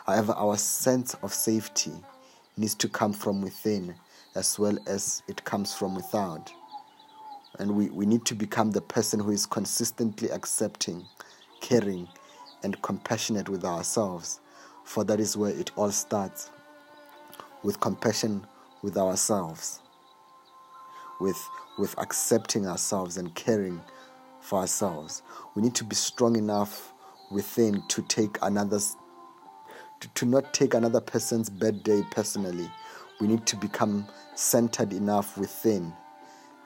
However, 0.05 0.33
our 0.33 0.57
sense 0.57 1.15
of 1.23 1.33
safety 1.33 1.93
needs 2.57 2.75
to 2.75 2.89
come 2.89 3.13
from 3.13 3.41
within 3.41 3.95
as 4.35 4.59
well 4.59 4.77
as 4.87 5.23
it 5.27 5.43
comes 5.45 5.73
from 5.73 5.95
without. 5.95 6.51
And 7.59 7.75
we, 7.75 7.89
we 7.89 8.05
need 8.05 8.25
to 8.25 8.35
become 8.35 8.71
the 8.71 8.81
person 8.81 9.19
who 9.19 9.31
is 9.31 9.45
consistently 9.45 10.29
accepting, 10.29 11.05
caring, 11.59 12.07
and 12.63 12.81
compassionate 12.81 13.49
with 13.49 13.65
ourselves, 13.65 14.39
for 14.83 15.03
that 15.03 15.19
is 15.19 15.35
where 15.35 15.51
it 15.51 15.71
all 15.75 15.91
starts 15.91 16.51
with 17.63 17.79
compassion 17.79 18.45
with 18.81 18.97
ourselves, 18.97 19.79
with, 21.19 21.37
with 21.77 21.97
accepting 21.99 22.67
ourselves 22.67 23.17
and 23.17 23.33
caring 23.35 23.81
for 24.39 24.59
ourselves. 24.59 25.21
We 25.55 25.61
need 25.61 25.75
to 25.75 25.83
be 25.83 25.95
strong 25.95 26.35
enough 26.35 26.93
within 27.31 27.83
to 27.89 28.01
take 28.03 28.37
another's 28.41 28.95
to, 30.01 30.07
to 30.15 30.25
not 30.25 30.53
take 30.53 30.73
another 30.73 30.99
person's 30.99 31.49
bad 31.49 31.83
day 31.83 32.01
personally. 32.11 32.69
We 33.19 33.27
need 33.27 33.45
to 33.45 33.55
become 33.55 34.07
centered 34.33 34.93
enough 34.93 35.37
within 35.37 35.93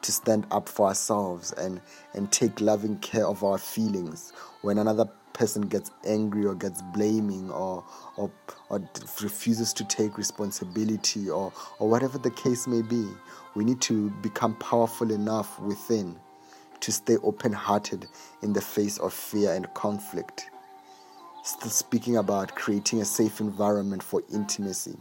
to 0.06 0.12
stand 0.12 0.46
up 0.52 0.70
for 0.70 0.88
ourselves 0.88 1.52
and, 1.54 1.82
and 2.14 2.32
take 2.32 2.62
loving 2.62 2.98
care 3.00 3.26
of 3.26 3.44
our 3.44 3.58
feelings. 3.58 4.34
When 4.62 4.78
another 4.78 5.06
person 5.34 5.64
gets 5.64 5.92
angry 6.06 6.46
or 6.46 6.56
gets 6.56 6.82
blaming 6.94 7.52
or, 7.52 7.84
or, 8.16 8.32
or 8.70 8.80
refuses 9.22 9.74
to 9.74 9.84
take 9.84 10.18
responsibility 10.18 11.30
or, 11.30 11.52
or 11.80 11.90
whatever 11.90 12.18
the 12.18 12.32
case 12.32 12.68
may 12.68 12.82
be, 12.82 13.08
we 13.56 13.66
need 13.66 13.82
to 13.82 14.10
become 14.22 14.56
powerful 14.56 15.12
enough 15.12 15.60
within 15.60 16.18
to 16.80 16.92
stay 16.92 17.18
open 17.24 17.52
hearted 17.52 18.08
in 18.42 18.54
the 18.54 18.62
face 18.62 18.98
of 19.00 19.14
fear 19.14 19.54
and 19.54 19.74
conflict. 19.74 20.50
Still 21.44 21.70
speaking 21.70 22.18
about 22.18 22.56
creating 22.56 23.02
a 23.02 23.06
safe 23.06 23.40
environment 23.40 24.04
for 24.04 24.22
intimacy. 24.34 24.98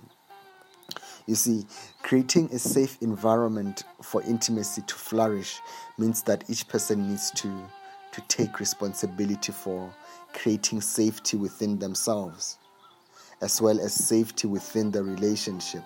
You 1.26 1.34
see, 1.34 1.66
creating 2.02 2.50
a 2.52 2.58
safe 2.58 2.98
environment 3.00 3.84
for 4.02 4.22
intimacy 4.22 4.82
to 4.82 4.94
flourish 4.94 5.60
means 5.96 6.22
that 6.24 6.44
each 6.50 6.68
person 6.68 7.08
needs 7.08 7.30
to, 7.32 7.66
to 8.12 8.20
take 8.28 8.60
responsibility 8.60 9.52
for 9.52 9.90
creating 10.34 10.82
safety 10.82 11.38
within 11.38 11.78
themselves, 11.78 12.58
as 13.40 13.62
well 13.62 13.80
as 13.80 13.94
safety 13.94 14.46
within 14.46 14.90
the 14.90 15.02
relationship. 15.02 15.84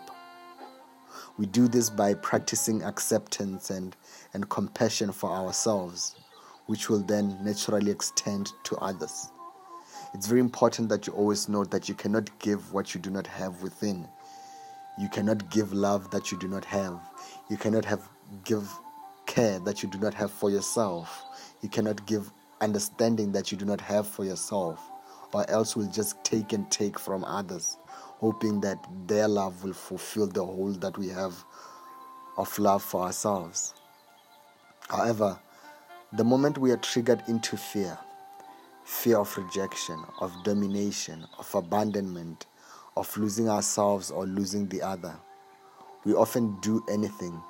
We 1.38 1.46
do 1.46 1.68
this 1.68 1.88
by 1.88 2.14
practicing 2.14 2.82
acceptance 2.82 3.70
and, 3.70 3.94
and 4.34 4.48
compassion 4.48 5.12
for 5.12 5.30
ourselves, 5.30 6.16
which 6.66 6.88
will 6.88 7.04
then 7.04 7.38
naturally 7.44 7.92
extend 7.92 8.50
to 8.64 8.76
others. 8.78 9.28
It's 10.14 10.26
very 10.26 10.40
important 10.40 10.88
that 10.88 11.06
you 11.06 11.12
always 11.12 11.48
know 11.48 11.64
that 11.66 11.88
you 11.88 11.94
cannot 11.94 12.36
give 12.40 12.72
what 12.72 12.92
you 12.92 13.00
do 13.00 13.10
not 13.10 13.28
have 13.28 13.62
within. 13.62 14.08
You 14.98 15.08
cannot 15.08 15.50
give 15.50 15.72
love 15.72 16.10
that 16.10 16.32
you 16.32 16.38
do 16.38 16.48
not 16.48 16.64
have. 16.64 16.98
You 17.48 17.56
cannot 17.56 17.84
have 17.84 18.08
give 18.44 18.68
care 19.26 19.58
that 19.60 19.82
you 19.82 19.88
do 19.88 19.98
not 19.98 20.14
have 20.14 20.30
for 20.30 20.50
yourself. 20.50 21.24
You 21.62 21.68
cannot 21.68 22.04
give 22.06 22.32
understanding 22.60 23.32
that 23.32 23.52
you 23.52 23.58
do 23.58 23.64
not 23.64 23.80
have 23.80 24.06
for 24.06 24.24
yourself, 24.24 24.80
or 25.32 25.48
else 25.48 25.76
we'll 25.76 25.90
just 25.90 26.22
take 26.24 26.52
and 26.52 26.68
take 26.70 26.98
from 26.98 27.24
others, 27.24 27.76
hoping 27.86 28.60
that 28.62 28.84
their 29.06 29.28
love 29.28 29.62
will 29.62 29.72
fulfill 29.72 30.26
the 30.26 30.44
hole 30.44 30.72
that 30.72 30.98
we 30.98 31.08
have 31.08 31.44
of 32.36 32.58
love 32.58 32.82
for 32.82 33.02
ourselves. 33.02 33.74
However, 34.88 35.38
the 36.12 36.24
moment 36.24 36.58
we 36.58 36.70
are 36.72 36.78
triggered 36.78 37.22
into 37.28 37.56
fear, 37.56 37.98
fear 38.84 39.18
of 39.18 39.36
rejection, 39.36 40.02
of 40.20 40.32
domination, 40.42 41.26
of 41.38 41.54
abandonment, 41.54 42.46
of 42.98 43.16
losing 43.16 43.48
ourselves 43.48 44.10
or 44.10 44.26
losing 44.26 44.68
the 44.68 44.82
other, 44.82 45.14
we 46.04 46.14
often 46.14 46.58
do 46.60 46.84
anything 46.90 47.40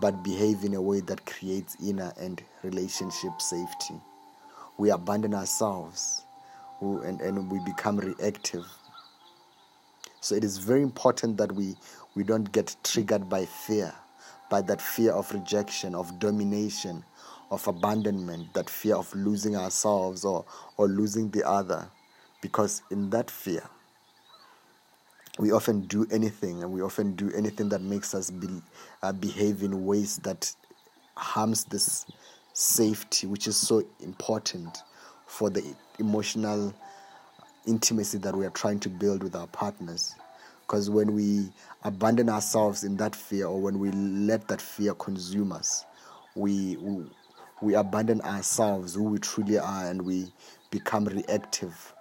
but 0.00 0.22
behave 0.22 0.64
in 0.64 0.74
a 0.74 0.80
way 0.80 1.00
that 1.00 1.24
creates 1.26 1.76
inner 1.82 2.12
and 2.18 2.42
relationship 2.62 3.40
safety. 3.40 3.94
We 4.78 4.90
abandon 4.90 5.34
ourselves 5.34 6.24
and, 6.80 7.20
and 7.20 7.50
we 7.50 7.58
become 7.60 7.98
reactive. 7.98 8.64
So 10.20 10.34
it 10.34 10.44
is 10.44 10.58
very 10.58 10.82
important 10.82 11.36
that 11.38 11.52
we, 11.52 11.76
we 12.14 12.24
don't 12.24 12.50
get 12.52 12.76
triggered 12.82 13.28
by 13.28 13.46
fear, 13.46 13.92
by 14.50 14.62
that 14.62 14.82
fear 14.82 15.12
of 15.12 15.32
rejection, 15.32 15.94
of 15.94 16.18
domination, 16.18 17.04
of 17.50 17.66
abandonment, 17.68 18.52
that 18.54 18.68
fear 18.68 18.96
of 18.96 19.14
losing 19.14 19.56
ourselves 19.56 20.24
or, 20.24 20.44
or 20.76 20.88
losing 20.88 21.30
the 21.30 21.46
other. 21.46 21.86
Because 22.42 22.82
in 22.90 23.10
that 23.10 23.30
fear, 23.30 23.62
we 25.38 25.52
often 25.52 25.82
do 25.82 26.06
anything 26.10 26.62
and 26.62 26.72
we 26.72 26.82
often 26.82 27.14
do 27.14 27.30
anything 27.34 27.68
that 27.68 27.82
makes 27.82 28.14
us 28.14 28.30
be, 28.30 28.48
uh, 29.02 29.12
behave 29.12 29.62
in 29.62 29.84
ways 29.84 30.16
that 30.18 30.54
harms 31.16 31.64
this 31.64 32.06
safety 32.52 33.26
which 33.26 33.46
is 33.46 33.56
so 33.56 33.82
important 34.00 34.82
for 35.26 35.50
the 35.50 35.74
emotional 35.98 36.74
intimacy 37.66 38.18
that 38.18 38.34
we 38.34 38.46
are 38.46 38.50
trying 38.50 38.80
to 38.80 38.88
build 38.88 39.22
with 39.22 39.34
our 39.34 39.46
partners. 39.48 40.14
Because 40.62 40.88
when 40.88 41.14
we 41.14 41.48
abandon 41.84 42.28
ourselves 42.28 42.84
in 42.84 42.96
that 42.96 43.14
fear 43.14 43.46
or 43.46 43.60
when 43.60 43.78
we 43.78 43.90
let 43.90 44.48
that 44.48 44.60
fear 44.60 44.94
consume 44.94 45.52
us 45.52 45.84
we, 46.36 46.76
we 46.76 47.04
we 47.62 47.74
abandon 47.74 48.20
ourselves 48.20 48.94
who 48.94 49.04
we 49.04 49.18
truly 49.18 49.58
are 49.58 49.88
and 49.88 50.02
we 50.02 50.30
become 50.70 51.06
reactive 51.06 51.94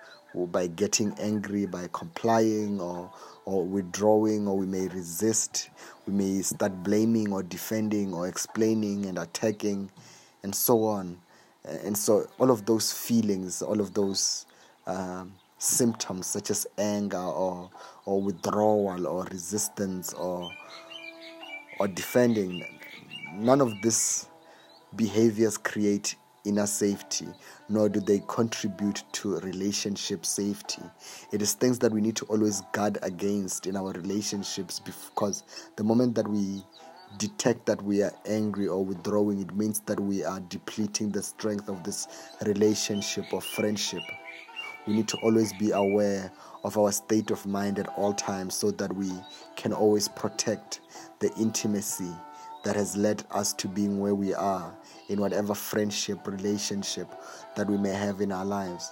by 0.52 0.68
getting 0.68 1.14
angry, 1.20 1.66
by 1.66 1.88
complying 1.94 2.82
or, 2.82 3.12
or 3.46 3.64
withdrawing, 3.64 4.48
or 4.48 4.58
we 4.58 4.66
may 4.66 4.88
resist. 4.88 5.70
We 6.06 6.14
may 6.14 6.42
start 6.42 6.84
blaming 6.84 7.32
or 7.32 7.42
defending 7.42 8.14
or 8.14 8.28
explaining 8.28 9.06
and 9.06 9.18
attacking 9.18 9.90
and 10.44 10.54
so 10.54 10.84
on. 10.84 11.18
And 11.64 11.98
so, 11.98 12.28
all 12.38 12.52
of 12.52 12.66
those 12.66 12.92
feelings, 12.92 13.62
all 13.62 13.80
of 13.80 13.94
those 13.94 14.46
um, 14.86 15.34
symptoms, 15.58 16.28
such 16.28 16.52
as 16.52 16.68
anger 16.78 17.18
or, 17.18 17.70
or 18.06 18.22
withdrawal 18.22 19.08
or 19.08 19.24
resistance 19.32 20.14
or, 20.14 20.52
or 21.80 21.88
defending, 21.88 22.64
none 23.34 23.62
of 23.62 23.74
these 23.82 24.28
behaviors 24.96 25.58
create 25.58 26.16
inner 26.46 26.68
safety, 26.68 27.28
nor 27.70 27.90
do 27.90 28.00
they 28.00 28.22
contribute 28.28 29.04
to 29.14 29.40
relationship 29.40 30.26
safety. 30.26 30.82
It 31.32 31.42
is 31.42 31.54
things 31.54 31.80
that 31.80 31.92
we 31.92 32.02
need 32.02 32.16
to 32.18 32.26
always 32.26 32.62
guard 32.74 32.98
against 33.02 33.68
in 33.68 33.76
our 33.76 33.92
relationships 33.92 34.80
because 34.80 35.44
the 35.76 35.84
moment 35.84 36.16
that 36.16 36.28
we 36.28 36.64
detect 37.18 37.66
that 37.66 37.82
we 37.82 38.02
are 38.02 38.14
angry 38.26 38.68
or 38.68 38.84
withdrawing, 38.84 39.42
it 39.42 39.56
means 39.56 39.80
that 39.82 40.00
we 40.00 40.24
are 40.24 40.40
depleting 40.42 41.12
the 41.12 41.24
strength 41.24 41.70
of 41.70 41.84
this 41.84 42.08
relationship 42.46 43.26
or 43.34 43.42
friendship. 43.42 44.04
We 44.88 44.94
need 44.94 45.08
to 45.10 45.18
always 45.18 45.52
be 45.54 45.72
aware 45.72 46.32
of 46.64 46.78
our 46.78 46.92
state 46.92 47.32
of 47.32 47.46
mind 47.46 47.80
at 47.80 47.88
all 47.90 48.14
times 48.14 48.56
so 48.56 48.72
that 48.72 48.96
we 48.96 49.12
can 49.56 49.74
always 49.74 50.08
protect 50.08 50.82
the 51.20 51.34
intimacy 51.36 52.12
that 52.66 52.76
has 52.76 52.98
led 52.98 53.24
us 53.32 53.54
to 53.54 53.68
being 53.68 54.00
where 54.00 54.16
we 54.16 54.34
are 54.34 54.76
in 55.08 55.22
whatever 55.22 55.54
friendship, 55.54 56.28
relationship 56.28 57.08
that 57.56 57.70
we 57.70 57.78
may 57.78 57.94
have 57.94 58.22
in 58.22 58.32
our 58.32 58.44
lives. 58.44 58.92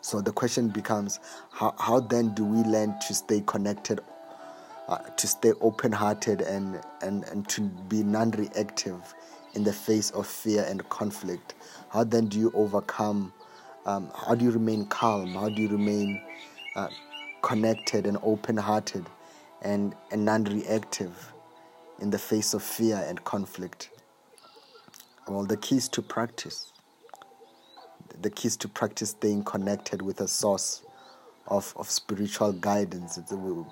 So 0.00 0.20
the 0.20 0.32
question 0.32 0.68
becomes 0.68 1.18
how, 1.50 1.74
how 1.78 2.00
then 2.00 2.32
do 2.32 2.44
we 2.44 2.58
learn 2.58 2.94
to 3.08 3.14
stay 3.14 3.42
connected, 3.46 4.00
uh, 4.86 4.98
to 4.98 5.26
stay 5.26 5.52
open 5.60 5.90
hearted, 5.90 6.42
and, 6.42 6.80
and, 7.02 7.24
and 7.24 7.48
to 7.48 7.62
be 7.62 8.04
non 8.04 8.30
reactive 8.30 9.14
in 9.54 9.64
the 9.64 9.72
face 9.72 10.10
of 10.12 10.26
fear 10.26 10.64
and 10.68 10.88
conflict? 10.90 11.54
How 11.88 12.04
then 12.04 12.26
do 12.26 12.38
you 12.38 12.52
overcome? 12.54 13.32
Um, 13.84 14.12
how 14.14 14.36
do 14.36 14.44
you 14.44 14.52
remain 14.52 14.86
calm? 14.86 15.34
How 15.34 15.48
do 15.48 15.60
you 15.60 15.68
remain 15.68 16.22
uh, 16.76 16.88
connected 17.42 18.06
and 18.06 18.16
open 18.22 18.56
hearted 18.56 19.06
and, 19.62 19.94
and 20.12 20.24
non 20.24 20.44
reactive? 20.44 21.33
In 22.00 22.10
the 22.10 22.18
face 22.18 22.54
of 22.54 22.62
fear 22.62 23.04
and 23.08 23.22
conflict? 23.24 23.90
Well, 25.28 25.44
the 25.44 25.56
keys 25.56 25.88
to 25.90 26.02
practice. 26.02 26.72
The 28.20 28.30
keys 28.30 28.56
to 28.58 28.68
practice 28.68 29.10
staying 29.10 29.44
connected 29.44 30.02
with 30.02 30.20
a 30.20 30.28
source 30.28 30.82
of, 31.46 31.72
of 31.76 31.90
spiritual 31.90 32.52
guidance. 32.52 33.18
Uh, 33.18 33.64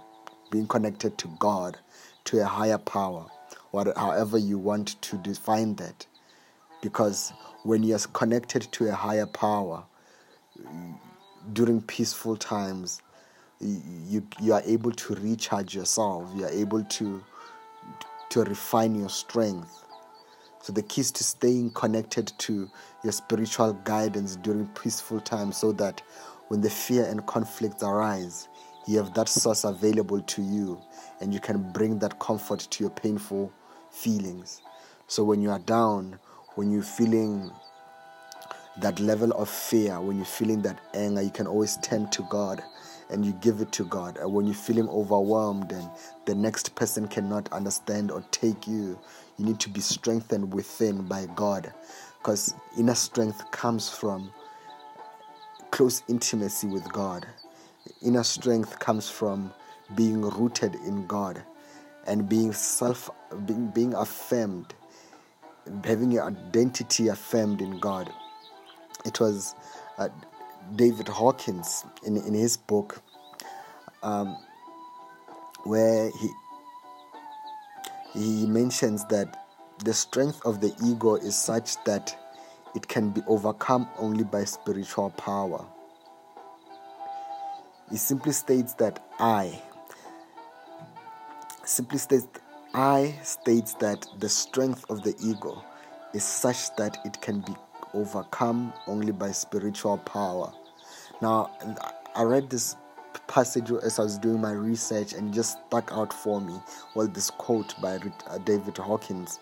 being 0.51 0.67
connected 0.67 1.17
to 1.19 1.29
God, 1.39 1.79
to 2.25 2.41
a 2.41 2.45
higher 2.45 2.79
power, 2.79 3.27
or 3.73 3.93
however 3.97 4.39
you 4.39 4.59
want 4.59 5.01
to 5.03 5.17
define 5.19 5.75
that. 5.77 6.07
Because 6.83 7.33
when 7.65 7.83
you're 7.83 7.99
connected 7.99 8.69
to 8.73 8.89
a 8.89 8.93
higher 8.93 9.27
power, 9.27 9.85
during 11.53 11.81
peaceful 11.81 12.37
times, 12.37 13.01
you, 13.61 14.27
you 14.41 14.53
are 14.53 14.63
able 14.65 14.93
to 14.93 15.15
recharge 15.15 15.75
yourself. 15.75 16.31
You 16.37 16.45
are 16.45 16.51
able 16.51 16.85
to 16.85 17.25
to 18.33 18.45
refine 18.45 18.95
your 18.95 19.11
strength. 19.11 19.85
So 20.63 20.73
the 20.73 20.83
key 20.83 21.03
is 21.03 21.11
to 21.13 21.25
staying 21.25 21.73
connected 21.73 22.33
to 22.39 22.71
your 23.05 23.13
spiritual 23.13 23.75
guidance 23.85 24.37
during 24.37 24.69
peaceful 24.69 25.21
times 25.21 25.59
so 25.59 25.73
that 25.73 26.01
when 26.49 26.63
the 26.63 26.71
fear 26.71 27.05
and 27.05 27.27
conflict 27.27 27.83
arise, 27.83 28.49
you 28.87 28.97
have 28.97 29.13
that 29.15 29.29
source 29.29 29.65
available 29.65 30.23
to 30.23 30.41
you 30.41 30.81
and 31.21 31.35
you 31.35 31.41
can 31.41 31.71
bring 31.73 31.99
that 31.99 32.19
comfort 32.21 32.61
to 32.71 32.85
your 32.85 32.91
painful 32.91 33.53
feelings. 33.91 34.63
So 35.09 35.25
when 35.25 35.43
you 35.43 35.51
are 35.51 35.59
down, 35.59 36.19
when 36.55 36.71
you're 36.71 36.83
feeling 36.83 37.51
that 38.79 38.99
level 38.99 39.33
of 39.33 39.51
fear, 39.51 40.01
when 40.01 40.17
you're 40.17 40.25
feeling 40.25 40.63
that 40.63 40.81
anger, 40.95 41.21
you 41.21 41.31
can 41.31 41.47
always 41.47 41.77
turn 41.79 42.09
to 42.13 42.27
God 42.31 42.63
and 43.13 43.25
you 43.25 43.33
give 43.35 43.61
it 43.61 43.71
to 43.73 43.85
God. 43.85 44.17
And 44.17 44.33
when 44.33 44.47
you're 44.47 44.55
feeling 44.55 44.89
overwhelmed 44.89 45.71
and 45.71 45.89
the 46.25 46.35
next 46.35 46.75
person 46.75 47.07
cannot 47.07 47.53
understand 47.53 48.11
or 48.11 48.25
take 48.31 48.67
you, 48.67 48.99
you 49.37 49.45
need 49.45 49.61
to 49.61 49.69
be 49.69 49.81
strengthened 49.81 50.53
within 50.53 51.07
by 51.07 51.27
God. 51.37 51.73
Because 52.19 52.55
inner 52.79 52.95
strength 52.95 53.51
comes 53.51 53.89
from 53.89 54.33
close 55.71 56.03
intimacy 56.09 56.67
with 56.67 56.91
God. 56.93 57.27
Inner 58.01 58.25
strength 58.25 58.79
comes 58.79 59.09
from 59.11 59.53
being 59.95 60.23
rooted 60.23 60.75
in 60.87 61.07
God 61.07 61.43
and 62.07 62.29
being 62.29 62.53
self 62.53 63.11
being, 63.47 63.69
being 63.69 63.95
affirmed, 63.95 64.75
having 65.85 66.11
your 66.11 66.25
identity 66.25 67.09
affirmed 67.09 67.61
in 67.61 67.79
God. 67.79 68.11
It 69.05 69.21
was 69.21 69.55
uh, 69.99 70.09
David 70.77 71.09
Hawkins 71.09 71.85
in, 72.05 72.17
in 72.17 72.35
his 72.35 72.57
book, 72.57 73.03
um, 74.03 74.37
where 75.65 76.11
he 76.11 76.29
he 78.13 78.47
mentions 78.47 79.05
that 79.07 79.47
the 79.85 79.95
strength 79.95 80.41
of 80.45 80.61
the 80.61 80.75
ego 80.85 81.15
is 81.15 81.37
such 81.37 81.83
that 81.85 82.15
it 82.75 82.87
can 82.87 83.11
be 83.11 83.23
overcome 83.27 83.89
only 83.99 84.25
by 84.25 84.45
spiritual 84.45 85.11
power. 85.11 85.65
He 87.91 87.97
simply 87.97 88.33
states 88.33 88.75
that 88.75 89.03
I 89.19 89.61
simply 91.65 91.99
states 91.99 92.27
I 92.75 93.15
states 93.23 93.75
that 93.75 94.07
the 94.19 94.29
strength 94.29 94.85
of 94.91 95.03
the 95.03 95.15
ego 95.23 95.63
is 96.15 96.25
such 96.25 96.75
that 96.77 96.99
it 97.05 97.21
can 97.21 97.41
be 97.41 97.55
overcome 97.95 98.73
only 98.87 99.13
by 99.13 99.31
spiritual 99.33 99.99
power. 99.99 100.53
Now, 101.21 101.51
I 102.15 102.23
read 102.23 102.51
this 102.51 102.77
passage 103.27 103.71
as 103.71 103.99
I 103.99 104.03
was 104.03 104.19
doing 104.19 104.41
my 104.41 104.53
research 104.53 105.13
and 105.13 105.33
just 105.33 105.59
stuck 105.69 105.93
out 105.93 106.13
for 106.13 106.41
me. 106.41 106.55
Well, 106.95 107.09
this 107.09 107.31
quote 107.31 107.75
by 107.81 107.97
uh, 108.27 108.39
David 108.39 108.77
Hawkins 108.79 109.39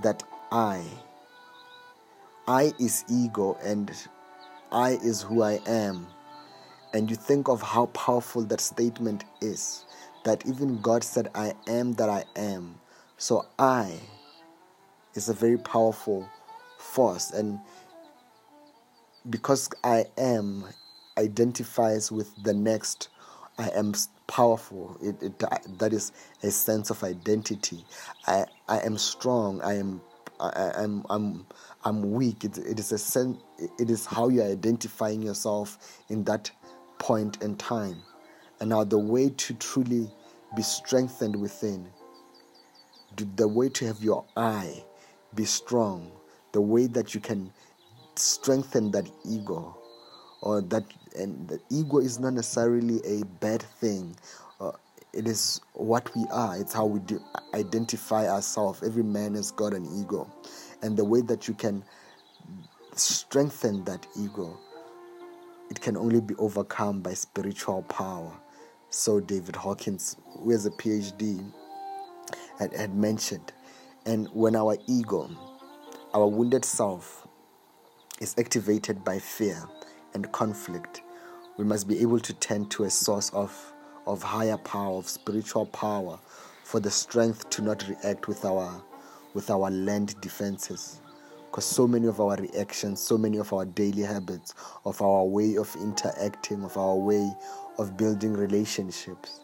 that 0.00 0.22
I, 0.52 0.82
I 2.46 2.72
is 2.78 3.04
ego 3.10 3.58
and 3.62 3.90
I 4.70 4.92
is 5.02 5.22
who 5.22 5.42
I 5.42 5.60
am. 5.66 6.06
And 6.94 7.10
you 7.10 7.16
think 7.16 7.48
of 7.48 7.60
how 7.60 7.86
powerful 7.86 8.44
that 8.44 8.60
statement 8.60 9.24
is 9.40 9.84
that 10.24 10.46
even 10.46 10.80
God 10.80 11.04
said, 11.04 11.30
I 11.34 11.54
am 11.66 11.92
that 11.94 12.08
I 12.08 12.24
am. 12.36 12.80
So 13.16 13.46
I 13.58 13.98
is 15.14 15.28
a 15.28 15.34
very 15.34 15.58
powerful 15.58 16.28
force. 16.92 17.30
And 17.30 17.58
because 19.30 19.68
I 19.84 20.06
am 20.16 20.64
identifies 21.18 22.10
with 22.12 22.30
the 22.42 22.54
next, 22.54 23.08
I 23.58 23.68
am 23.70 23.92
powerful. 24.26 24.96
It, 25.02 25.22
it, 25.22 25.78
that 25.78 25.92
is 25.92 26.12
a 26.42 26.50
sense 26.50 26.90
of 26.90 27.02
identity. 27.02 27.84
I, 28.26 28.46
I 28.68 28.80
am 28.80 28.96
strong. 28.96 29.60
I 29.62 29.74
am 29.74 30.00
I, 30.40 30.72
am 30.76 31.04
I'm 31.10 31.46
I'm 31.84 32.12
weak. 32.12 32.44
It, 32.44 32.58
it 32.58 32.78
is 32.78 32.92
a 32.92 32.98
sense. 32.98 33.38
It 33.78 33.90
is 33.90 34.06
how 34.06 34.28
you're 34.28 34.46
identifying 34.46 35.20
yourself 35.22 36.00
in 36.08 36.22
that 36.24 36.50
point 36.98 37.42
in 37.42 37.56
time. 37.56 37.96
And 38.60 38.70
now 38.70 38.84
the 38.84 38.98
way 38.98 39.30
to 39.30 39.54
truly 39.54 40.08
be 40.56 40.62
strengthened 40.62 41.36
within, 41.36 41.88
the 43.36 43.48
way 43.48 43.68
to 43.70 43.86
have 43.86 44.02
your 44.02 44.24
I 44.36 44.84
be 45.34 45.44
strong, 45.44 46.10
the 46.52 46.60
way 46.60 46.86
that 46.86 47.14
you 47.14 47.20
can 47.20 47.52
strengthen 48.14 48.90
that 48.92 49.08
ego, 49.24 49.76
or 50.42 50.60
that 50.62 50.84
and 51.16 51.48
the 51.48 51.60
ego 51.70 51.98
is 51.98 52.18
not 52.18 52.32
necessarily 52.32 53.00
a 53.04 53.24
bad 53.40 53.62
thing. 53.62 54.16
Uh, 54.60 54.72
it 55.12 55.26
is 55.26 55.60
what 55.74 56.14
we 56.14 56.24
are. 56.30 56.56
It's 56.58 56.72
how 56.72 56.86
we 56.86 57.00
do 57.00 57.20
identify 57.54 58.28
ourselves. 58.28 58.82
Every 58.82 59.02
man 59.02 59.34
has 59.34 59.50
got 59.50 59.72
an 59.72 59.86
ego, 60.00 60.30
and 60.82 60.96
the 60.96 61.04
way 61.04 61.20
that 61.22 61.48
you 61.48 61.54
can 61.54 61.84
strengthen 62.94 63.84
that 63.84 64.06
ego, 64.18 64.58
it 65.70 65.80
can 65.80 65.96
only 65.96 66.20
be 66.20 66.34
overcome 66.36 67.00
by 67.00 67.14
spiritual 67.14 67.82
power. 67.82 68.32
So 68.90 69.20
David 69.20 69.54
Hawkins, 69.54 70.16
who 70.38 70.50
has 70.50 70.66
a 70.66 70.70
PhD, 70.70 71.52
had, 72.58 72.74
had 72.74 72.94
mentioned. 72.94 73.52
And 74.06 74.28
when 74.32 74.56
our 74.56 74.76
ego, 74.86 75.30
our 76.14 76.26
wounded 76.26 76.64
self, 76.64 77.26
is 78.20 78.34
activated 78.38 79.04
by 79.04 79.18
fear 79.18 79.62
and 80.14 80.30
conflict, 80.32 81.02
we 81.56 81.64
must 81.64 81.86
be 81.86 82.00
able 82.00 82.18
to 82.20 82.32
turn 82.34 82.68
to 82.70 82.84
a 82.84 82.90
source 82.90 83.30
of, 83.30 83.72
of 84.06 84.22
higher 84.22 84.56
power, 84.58 84.96
of 84.96 85.08
spiritual 85.08 85.66
power, 85.66 86.18
for 86.64 86.80
the 86.80 86.90
strength 86.90 87.48
to 87.50 87.62
not 87.62 87.86
react 87.88 88.28
with 88.28 88.44
our 88.44 88.82
with 89.34 89.50
our 89.50 89.70
learned 89.70 90.18
defenses. 90.20 91.00
Because 91.46 91.64
so 91.64 91.86
many 91.86 92.06
of 92.06 92.20
our 92.20 92.36
reactions, 92.36 93.00
so 93.00 93.16
many 93.16 93.38
of 93.38 93.52
our 93.52 93.64
daily 93.64 94.02
habits, 94.02 94.54
of 94.84 95.00
our 95.00 95.24
way 95.24 95.56
of 95.56 95.74
interacting, 95.76 96.64
of 96.64 96.76
our 96.76 96.96
way 96.96 97.30
of 97.78 97.96
building 97.96 98.32
relationships, 98.32 99.40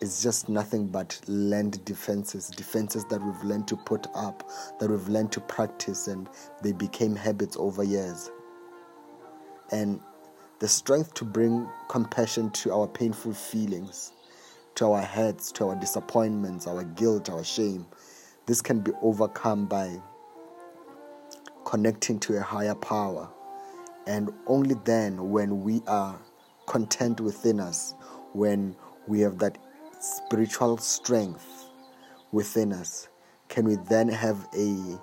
is 0.00 0.22
just 0.22 0.48
nothing 0.48 0.86
but 0.86 1.20
learned 1.26 1.84
defenses, 1.84 2.48
defenses 2.48 3.04
that 3.06 3.22
we've 3.22 3.42
learned 3.42 3.66
to 3.68 3.76
put 3.76 4.06
up, 4.14 4.48
that 4.78 4.88
we've 4.88 5.08
learned 5.08 5.32
to 5.32 5.40
practice, 5.40 6.06
and 6.06 6.28
they 6.62 6.72
became 6.72 7.16
habits 7.16 7.56
over 7.56 7.82
years. 7.82 8.30
And 9.72 10.00
the 10.60 10.68
strength 10.68 11.14
to 11.14 11.24
bring 11.24 11.68
compassion 11.88 12.50
to 12.50 12.72
our 12.72 12.86
painful 12.86 13.34
feelings, 13.34 14.12
to 14.76 14.92
our 14.92 15.02
hurts, 15.02 15.50
to 15.52 15.68
our 15.68 15.76
disappointments, 15.76 16.66
our 16.66 16.84
guilt, 16.84 17.28
our 17.28 17.44
shame, 17.44 17.86
this 18.46 18.62
can 18.62 18.80
be 18.80 18.92
overcome 19.02 19.66
by 19.66 20.00
connecting 21.64 22.18
to 22.20 22.36
a 22.36 22.40
higher 22.40 22.74
power. 22.74 23.28
And 24.06 24.30
only 24.46 24.74
then, 24.84 25.30
when 25.30 25.62
we 25.62 25.82
are 25.86 26.18
content 26.66 27.20
within 27.20 27.60
us, 27.60 27.94
when 28.32 28.74
we 29.06 29.20
have 29.20 29.38
that 29.38 29.58
spiritual 30.00 30.78
strength 30.78 31.66
within 32.32 32.72
us, 32.72 33.08
can 33.48 33.64
we 33.64 33.76
then 33.88 34.08
have 34.08 34.48
a 34.56 34.98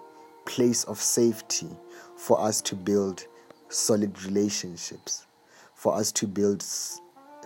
place 0.45 0.83
of 0.85 0.99
safety 0.99 1.69
for 2.15 2.39
us 2.39 2.61
to 2.61 2.75
build 2.75 3.25
solid 3.69 4.23
relationships, 4.23 5.25
for 5.73 5.95
us 5.95 6.11
to 6.11 6.27
build, 6.27 6.63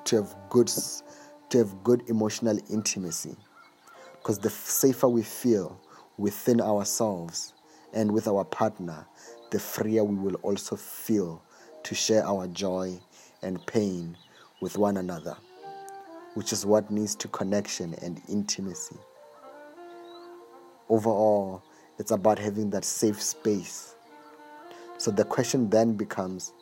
to 0.04 0.16
have 0.18 0.36
good, 0.50 0.72
to 1.50 1.58
have 1.58 1.84
good 1.84 2.04
emotional 2.08 2.60
intimacy. 2.70 3.36
Because 4.18 4.40
the 4.40 4.50
safer 4.50 5.08
we 5.08 5.24
feel, 5.24 5.80
within 6.18 6.60
ourselves 6.60 7.54
and 7.94 8.12
with 8.12 8.28
our 8.28 8.44
partner, 8.44 9.08
the 9.52 9.60
freer 9.60 10.04
we 10.04 10.16
will 10.16 10.36
also 10.36 10.76
feel 10.76 11.42
to 11.84 11.96
share 11.96 12.26
our 12.26 12.46
joy 12.48 13.00
and 13.42 13.66
pain 13.66 14.16
with 14.62 14.78
one 14.78 14.98
another, 14.98 15.36
which 16.34 16.54
is 16.54 16.66
what 16.66 16.90
needs 16.92 17.16
to 17.16 17.28
connection 17.28 17.96
and 18.02 18.22
intimacy. 18.30 18.98
Overall, 20.90 21.62
it's 21.98 22.12
about 22.12 22.40
having 22.40 22.70
that 22.72 22.86
safe 22.86 23.22
space. 23.22 23.96
So 24.98 25.12
the 25.12 25.26
question 25.26 25.70
then 25.70 25.94
becomes 25.94 26.54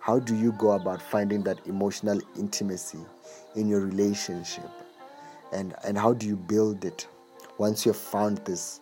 how 0.00 0.18
do 0.18 0.36
you 0.36 0.52
go 0.52 0.72
about 0.72 1.02
finding 1.02 1.42
that 1.44 1.58
emotional 1.66 2.20
intimacy 2.36 2.98
in 3.56 3.68
your 3.68 3.80
relationship? 3.80 4.70
And, 5.52 5.74
and 5.84 5.98
how 5.98 6.14
do 6.14 6.26
you 6.26 6.36
build 6.36 6.84
it 6.84 7.06
once 7.58 7.84
you've 7.84 7.96
found 7.96 8.38
this 8.44 8.80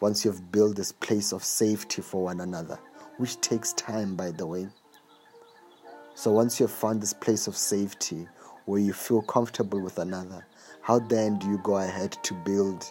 once 0.00 0.24
you've 0.24 0.52
built 0.52 0.76
this 0.76 0.92
place 0.92 1.32
of 1.32 1.42
safety 1.42 2.02
for 2.02 2.24
one 2.24 2.40
another, 2.40 2.78
which 3.16 3.40
takes 3.40 3.72
time, 3.72 4.14
by 4.14 4.30
the 4.30 4.46
way. 4.46 4.68
So, 6.14 6.32
once 6.32 6.60
you've 6.60 6.70
found 6.70 7.00
this 7.00 7.14
place 7.14 7.46
of 7.46 7.56
safety 7.56 8.28
where 8.66 8.80
you 8.80 8.92
feel 8.92 9.22
comfortable 9.22 9.80
with 9.80 9.98
another, 9.98 10.46
how 10.82 10.98
then 10.98 11.38
do 11.38 11.48
you 11.48 11.58
go 11.64 11.78
ahead 11.78 12.12
to 12.22 12.34
build 12.34 12.84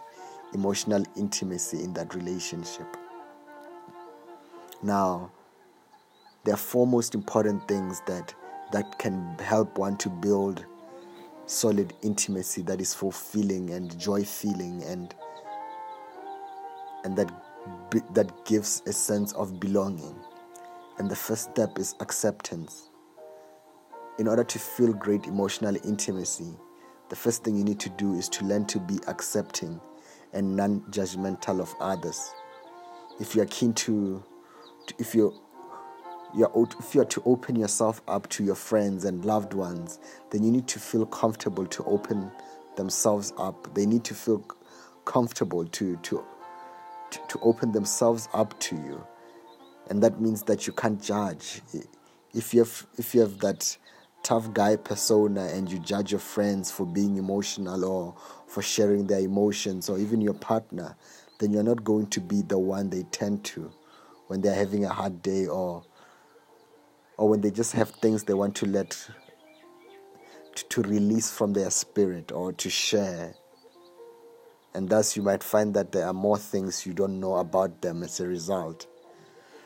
emotional 0.54 1.06
intimacy 1.16 1.84
in 1.84 1.94
that 1.94 2.16
relationship? 2.16 2.98
Now, 4.82 5.32
there 6.44 6.54
are 6.54 6.58
four 6.58 6.86
most 6.86 7.16
important 7.16 7.68
things 7.68 8.02
that 8.08 8.34
that 8.72 8.98
can 9.00 9.38
help 9.40 9.78
one 9.78 9.96
to 9.98 10.10
build 10.10 10.66
solid 11.46 11.94
intimacy 12.02 12.62
that 12.64 12.82
is 12.82 12.94
fulfilling 12.94 13.70
and 13.70 13.98
joy 14.00 14.24
feeling 14.24 14.84
and 14.84 15.14
and 17.04 17.16
that 17.16 17.32
that 18.14 18.46
gives 18.46 18.82
a 18.86 18.94
sense 18.94 19.34
of 19.34 19.60
belonging. 19.60 20.16
And 20.98 21.10
the 21.10 21.16
first 21.16 21.52
step 21.52 21.78
is 21.78 21.96
acceptance. 22.00 22.90
In 24.18 24.28
order 24.30 24.44
to 24.46 24.60
feel 24.60 24.94
great 24.94 25.26
emotional 25.26 25.76
intimacy, 25.84 26.58
the 27.10 27.16
first 27.16 27.44
thing 27.44 27.58
you 27.58 27.64
need 27.64 27.80
to 27.82 27.90
do 27.90 28.14
is 28.14 28.30
to 28.30 28.46
learn 28.46 28.66
to 28.68 28.80
be 28.80 28.98
accepting 29.08 29.80
and 30.34 30.56
non-judgmental 30.56 31.60
of 31.60 31.74
others. 31.80 32.34
If 33.20 33.36
you 33.36 33.42
are 33.42 33.48
keen 33.48 33.74
to, 33.74 34.24
if 34.98 35.14
you 35.16 35.34
you're, 36.36 36.52
if 36.80 36.94
you're 36.94 37.06
to 37.06 37.22
open 37.26 37.56
yourself 37.56 38.02
up 38.08 38.28
to 38.30 38.44
your 38.44 38.56
friends 38.56 39.06
and 39.06 39.24
loved 39.24 39.54
ones, 39.54 40.00
then 40.32 40.44
you 40.44 40.52
need 40.52 40.68
to 40.70 40.80
feel 40.80 41.06
comfortable 41.06 41.66
to 41.66 41.84
open 41.86 42.32
themselves 42.76 43.32
up. 43.38 43.74
They 43.74 43.86
need 43.86 44.04
to 44.06 44.14
feel 44.14 44.46
comfortable 45.06 45.66
to 45.66 45.98
to, 45.98 46.24
to 47.28 47.40
open 47.42 47.72
themselves 47.72 48.28
up 48.34 48.60
to 48.62 48.76
you. 48.76 49.06
And 49.90 50.02
that 50.04 50.20
means 50.20 50.44
that 50.44 50.68
you 50.68 50.74
can't 50.74 51.02
judge. 51.02 51.62
If 52.34 52.54
you 52.54 52.62
have, 52.62 52.86
if 52.98 53.14
you 53.14 53.22
have 53.22 53.40
that 53.40 53.78
tough 54.26 54.52
guy 54.54 54.76
persona 54.76 55.44
and 55.54 55.72
you 55.72 55.78
judge 55.78 56.12
your 56.12 56.20
friends 56.20 56.72
for 56.72 56.84
being 56.84 57.18
emotional 57.18 57.86
or 57.86 58.16
for 58.48 58.64
sharing 58.64 59.06
their 59.06 59.20
emotions 59.20 59.88
or 59.88 60.00
even 60.00 60.20
your 60.20 60.34
partner, 60.34 60.96
then 61.40 61.54
you're 61.54 61.62
not 61.62 61.84
going 61.84 62.08
to 62.08 62.20
be 62.20 62.42
the 62.42 62.58
one 62.58 62.90
they 62.90 63.04
tend 63.12 63.44
to 63.44 63.72
when 64.26 64.42
they're 64.42 64.56
having 64.56 64.84
a 64.84 64.90
hard 64.90 65.22
day 65.22 65.46
or 65.46 65.84
or 67.18 67.30
when 67.30 67.40
they 67.40 67.52
just 67.52 67.74
have 67.74 67.92
things 67.92 68.24
they 68.24 68.34
want 68.34 68.56
to 68.56 68.66
let 68.66 68.98
to, 70.56 70.66
to 70.70 70.82
release 70.82 71.32
from 71.32 71.54
their 71.54 71.70
spirit 71.70 72.32
or 72.32 72.52
to 72.52 72.68
share 72.68 73.36
and 74.74 74.90
thus 74.90 75.16
you 75.16 75.22
might 75.22 75.44
find 75.44 75.76
that 75.76 75.92
there 75.92 76.08
are 76.08 76.14
more 76.14 76.40
things 76.40 76.84
you 76.84 76.94
don't 76.94 77.20
know 77.20 77.36
about 77.36 77.82
them 77.82 78.02
as 78.02 78.20
a 78.20 78.28
result. 78.28 78.88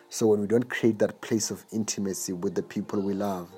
So 0.10 0.28
when 0.28 0.42
we 0.42 0.48
don't 0.48 0.70
create 0.70 1.00
that 1.00 1.22
place 1.22 1.50
of 1.50 1.66
intimacy 1.72 2.34
with 2.34 2.56
the 2.56 2.62
people 2.62 3.02
we 3.02 3.14
love, 3.14 3.50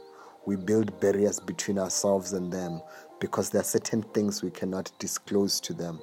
we 0.45 0.55
build 0.55 0.99
barriers 0.99 1.39
between 1.39 1.77
ourselves 1.77 2.33
and 2.33 2.51
them 2.51 2.81
because 3.19 3.49
there 3.49 3.61
are 3.61 3.65
certain 3.65 4.01
things 4.01 4.41
we 4.41 4.49
cannot 4.49 4.91
disclose 4.99 5.59
to 5.61 5.73
them. 5.73 5.99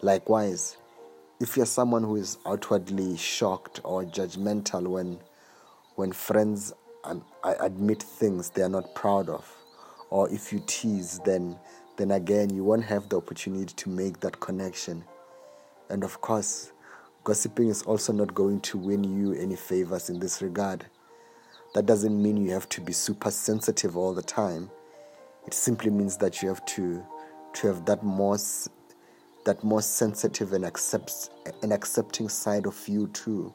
Likewise, 0.00 0.78
if 1.40 1.56
you're 1.56 1.66
someone 1.66 2.02
who 2.02 2.16
is 2.16 2.38
outwardly 2.46 3.16
shocked 3.16 3.80
or 3.84 4.04
judgmental 4.04 4.86
when 4.86 5.18
when 5.96 6.10
friends 6.12 6.72
um, 7.04 7.22
admit 7.60 8.02
things 8.02 8.48
they 8.50 8.62
are 8.62 8.68
not 8.68 8.94
proud 8.94 9.28
of, 9.28 9.46
or 10.08 10.30
if 10.30 10.52
you 10.52 10.62
tease, 10.66 11.18
then 11.24 11.56
then 11.96 12.12
again, 12.12 12.50
you 12.50 12.64
won't 12.64 12.84
have 12.84 13.08
the 13.08 13.16
opportunity 13.16 13.74
to 13.74 13.90
make 13.90 14.20
that 14.20 14.40
connection. 14.40 15.04
And 15.90 16.04
of 16.04 16.20
course, 16.20 16.72
gossiping 17.22 17.68
is 17.68 17.82
also 17.82 18.12
not 18.12 18.34
going 18.34 18.60
to 18.62 18.78
win 18.78 19.04
you 19.04 19.34
any 19.34 19.56
favors 19.56 20.08
in 20.08 20.18
this 20.18 20.40
regard. 20.40 20.86
That 21.74 21.86
doesn't 21.86 22.22
mean 22.22 22.36
you 22.36 22.50
have 22.50 22.68
to 22.70 22.80
be 22.80 22.92
super 22.92 23.30
sensitive 23.30 23.96
all 23.96 24.12
the 24.12 24.22
time. 24.22 24.70
It 25.46 25.54
simply 25.54 25.90
means 25.90 26.16
that 26.18 26.42
you 26.42 26.48
have 26.48 26.64
to 26.66 27.04
to 27.54 27.66
have 27.66 27.84
that 27.86 28.02
more 28.02 28.38
that 29.44 29.64
more 29.64 29.82
sensitive 29.82 30.52
and 30.52 30.64
accepts 30.64 31.30
an 31.62 31.72
accepting 31.72 32.28
side 32.28 32.66
of 32.66 32.88
you 32.88 33.08
too. 33.08 33.52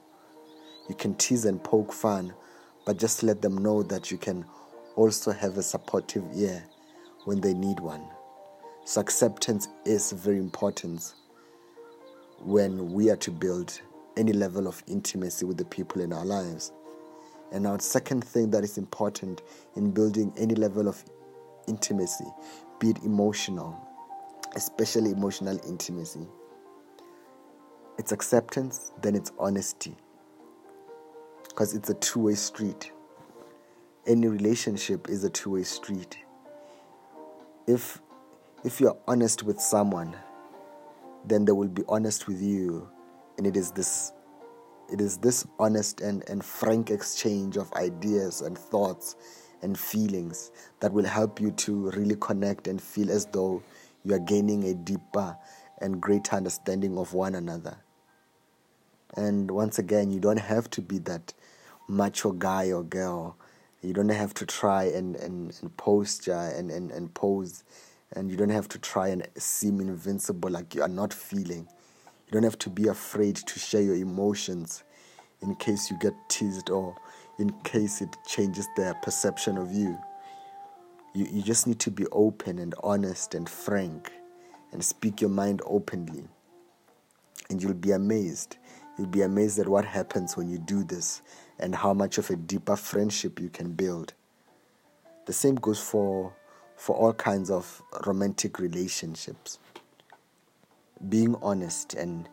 You 0.90 0.96
can 0.96 1.16
tease 1.16 1.46
and 1.46 1.64
poke 1.64 1.94
fun, 1.94 2.34
but 2.86 2.98
just 2.98 3.24
let 3.24 3.42
them 3.42 3.58
know 3.58 3.84
that 3.84 4.12
you 4.12 4.18
can 4.18 4.46
also 4.96 5.32
have 5.32 5.58
a 5.58 5.64
supportive 5.64 6.24
ear 6.36 6.64
when 7.26 7.40
they 7.40 7.54
need 7.54 7.80
one. 7.80 8.04
So 8.86 9.02
acceptance 9.02 9.68
is 9.86 10.12
very 10.12 10.38
important 10.38 11.14
when 12.40 12.94
we 12.94 13.10
are 13.10 13.18
to 13.18 13.32
build 13.32 13.80
any 14.16 14.34
level 14.34 14.68
of 14.68 14.84
intimacy 14.88 15.46
with 15.46 15.58
the 15.58 15.66
people 15.66 16.02
in 16.02 16.14
our 16.14 16.26
lives. 16.26 16.72
And 17.52 17.66
our 17.66 17.80
second 17.80 18.24
thing 18.24 18.52
that 18.52 18.64
is 18.64 18.78
important 18.78 19.42
in 19.76 19.92
building 19.92 20.34
any 20.38 20.56
level 20.56 20.88
of 20.88 21.04
intimacy, 21.68 22.26
be 22.80 22.90
it 22.90 22.98
emotional, 23.04 23.80
especially 24.56 25.12
emotional 25.12 25.60
intimacy, 25.68 26.28
it's 27.98 28.12
acceptance, 28.12 28.92
then 29.02 29.16
it's 29.16 29.32
honesty. 29.40 29.96
Because 31.50 31.74
it's 31.74 31.90
a 31.90 31.96
two 31.96 32.22
way 32.22 32.36
street. 32.36 32.92
Any 34.06 34.28
relationship 34.28 35.10
is 35.10 35.24
a 35.24 35.30
two 35.30 35.52
way 35.52 35.64
street. 35.64 36.18
If 37.66 38.00
if 38.64 38.80
you're 38.80 38.98
honest 39.08 39.44
with 39.44 39.60
someone, 39.60 40.16
then 41.26 41.46
they 41.46 41.52
will 41.52 41.68
be 41.68 41.84
honest 41.88 42.28
with 42.28 42.42
you. 42.42 42.88
And 43.38 43.48
it 43.48 43.58
is 43.58 43.72
this 43.72 44.12
it 44.92 45.02
is 45.02 45.18
this 45.18 45.46
honest 45.60 46.02
and, 46.02 46.28
and 46.30 46.44
frank 46.44 46.90
exchange 46.90 47.58
of 47.58 47.72
ideas 47.74 48.42
and 48.42 48.58
thoughts 48.58 49.16
and 49.62 49.78
feelings 49.78 50.52
that 50.80 50.92
will 50.94 51.06
help 51.06 51.42
you 51.42 51.52
to 51.52 51.90
really 51.92 52.16
connect 52.20 52.68
and 52.68 52.82
feel 52.82 53.12
as 53.12 53.26
though 53.28 53.62
you 54.04 54.14
are 54.14 54.20
gaining 54.20 54.64
a 54.66 54.74
deeper 54.74 55.36
and 55.82 56.02
greater 56.02 56.36
understanding 56.36 56.98
of 56.98 57.14
one 57.14 57.36
another. 57.36 57.78
And 59.16 59.50
once 59.52 59.80
again, 59.80 60.12
you 60.12 60.20
don't 60.20 60.40
have 60.40 60.70
to 60.72 60.82
be 60.82 61.00
that 61.00 61.34
macho 61.88 62.32
guy 62.32 62.72
or 62.72 62.84
girl. 62.84 63.38
You 63.82 63.94
don't 63.94 64.10
have 64.10 64.34
to 64.36 64.46
try 64.46 64.86
and, 64.86 65.16
and, 65.16 65.58
and 65.62 65.76
posture 65.78 66.52
and, 66.56 66.72
and, 66.72 66.92
and 66.92 67.14
pose. 67.14 67.64
And 68.14 68.32
you 68.32 68.38
don't 68.38 68.50
have 68.50 68.68
to 68.70 68.80
try 68.80 69.10
and 69.10 69.28
seem 69.38 69.80
invincible 69.80 70.50
like 70.50 70.76
you 70.76 70.82
are 70.82 70.88
not 70.88 71.14
feeling. 71.14 71.68
You 72.28 72.34
don't 72.34 72.44
have 72.44 72.60
to 72.60 72.70
be 72.70 72.88
afraid 72.88 73.38
to 73.38 73.60
share 73.60 73.82
your 73.82 73.96
emotions 73.96 74.84
in 75.42 75.56
case 75.56 75.90
you 75.90 75.98
get 76.00 76.14
teased 76.28 76.70
or 76.70 76.94
in 77.40 77.52
case 77.64 78.02
it 78.02 78.18
changes 78.26 78.68
their 78.76 78.94
perception 78.96 79.58
of 79.58 79.72
you. 79.72 79.98
You, 81.14 81.28
you 81.32 81.42
just 81.42 81.68
need 81.68 81.80
to 81.80 81.92
be 81.92 82.06
open 82.12 82.60
and 82.60 82.76
honest 82.84 83.34
and 83.34 83.48
frank 83.48 84.12
and 84.74 84.84
speak 84.84 85.22
your 85.22 85.30
mind 85.30 85.62
openly. 85.66 86.26
And 87.50 87.64
you'll 87.64 87.74
be 87.74 87.92
amazed. 87.92 88.58
You'll 88.98 89.08
be 89.08 89.22
amazed 89.22 89.60
at 89.60 89.70
what 89.70 89.86
happens 89.86 90.36
when 90.36 90.50
you 90.50 90.58
do 90.58 90.84
this 90.84 91.22
and 91.60 91.74
how 91.74 91.94
much 91.94 92.18
of 92.18 92.30
a 92.30 92.36
deeper 92.36 92.76
friendship 92.76 93.40
you 93.40 93.50
can 93.50 93.72
build. 93.72 94.14
The 95.28 95.34
same 95.34 95.56
goes 95.56 95.80
for, 95.80 96.36
for 96.76 96.96
all 96.96 97.14
kinds 97.14 97.50
of 97.50 97.82
romantic 98.06 98.60
relationships. 98.60 99.60
Being 101.10 101.36
honest 101.42 101.94
and, 101.94 102.28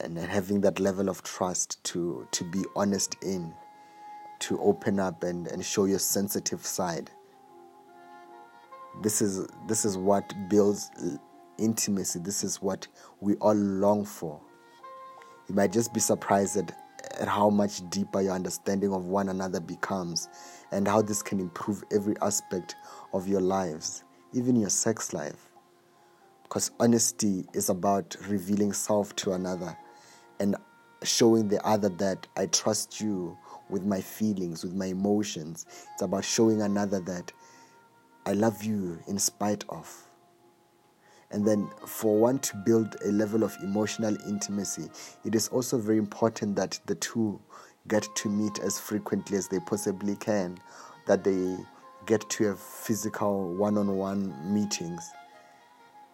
and 0.00 0.18
having 0.18 0.60
that 0.62 0.80
level 0.80 1.08
of 1.08 1.22
trust 1.22 1.82
to, 1.84 2.26
to 2.32 2.44
be 2.50 2.64
honest 2.74 3.16
in 3.22 3.54
to 4.40 4.58
open 4.60 4.98
up 4.98 5.22
and, 5.22 5.46
and 5.48 5.64
show 5.64 5.84
your 5.84 5.98
sensitive 5.98 6.64
side. 6.64 7.10
This 9.02 9.22
is 9.22 9.46
this 9.68 9.84
is 9.84 9.96
what 9.96 10.34
builds 10.48 10.90
intimacy. 11.58 12.18
This 12.18 12.42
is 12.42 12.60
what 12.60 12.88
we 13.20 13.34
all 13.36 13.54
long 13.54 14.04
for. 14.04 14.40
You 15.48 15.54
might 15.54 15.72
just 15.72 15.94
be 15.94 16.00
surprised 16.00 16.56
at, 16.56 16.76
at 17.20 17.28
how 17.28 17.50
much 17.50 17.88
deeper 17.90 18.20
your 18.20 18.32
understanding 18.32 18.92
of 18.92 19.06
one 19.06 19.28
another 19.28 19.60
becomes 19.60 20.28
and 20.72 20.88
how 20.88 21.02
this 21.02 21.22
can 21.22 21.38
improve 21.38 21.84
every 21.92 22.14
aspect 22.22 22.76
of 23.12 23.28
your 23.28 23.40
lives, 23.40 24.04
even 24.32 24.56
your 24.56 24.70
sex 24.70 25.12
life. 25.12 25.49
Because 26.50 26.72
honesty 26.80 27.46
is 27.54 27.68
about 27.68 28.16
revealing 28.26 28.72
self 28.72 29.14
to 29.16 29.34
another 29.34 29.78
and 30.40 30.56
showing 31.04 31.46
the 31.46 31.64
other 31.64 31.88
that 31.90 32.26
I 32.36 32.46
trust 32.46 33.00
you 33.00 33.38
with 33.68 33.84
my 33.84 34.00
feelings, 34.00 34.64
with 34.64 34.74
my 34.74 34.86
emotions. 34.86 35.64
It's 35.92 36.02
about 36.02 36.24
showing 36.24 36.62
another 36.62 36.98
that 37.02 37.30
I 38.26 38.32
love 38.32 38.64
you 38.64 38.98
in 39.06 39.16
spite 39.20 39.64
of. 39.68 39.88
And 41.30 41.46
then, 41.46 41.70
for 41.86 42.18
one 42.18 42.40
to 42.40 42.56
build 42.66 42.96
a 43.04 43.12
level 43.12 43.44
of 43.44 43.56
emotional 43.62 44.16
intimacy, 44.26 44.90
it 45.24 45.36
is 45.36 45.46
also 45.50 45.78
very 45.78 45.98
important 45.98 46.56
that 46.56 46.80
the 46.86 46.96
two 46.96 47.40
get 47.86 48.08
to 48.16 48.28
meet 48.28 48.58
as 48.58 48.76
frequently 48.76 49.38
as 49.38 49.46
they 49.46 49.60
possibly 49.60 50.16
can, 50.16 50.58
that 51.06 51.22
they 51.22 51.56
get 52.06 52.28
to 52.30 52.48
have 52.48 52.58
physical 52.58 53.54
one 53.54 53.78
on 53.78 53.96
one 53.96 54.34
meetings. 54.52 55.12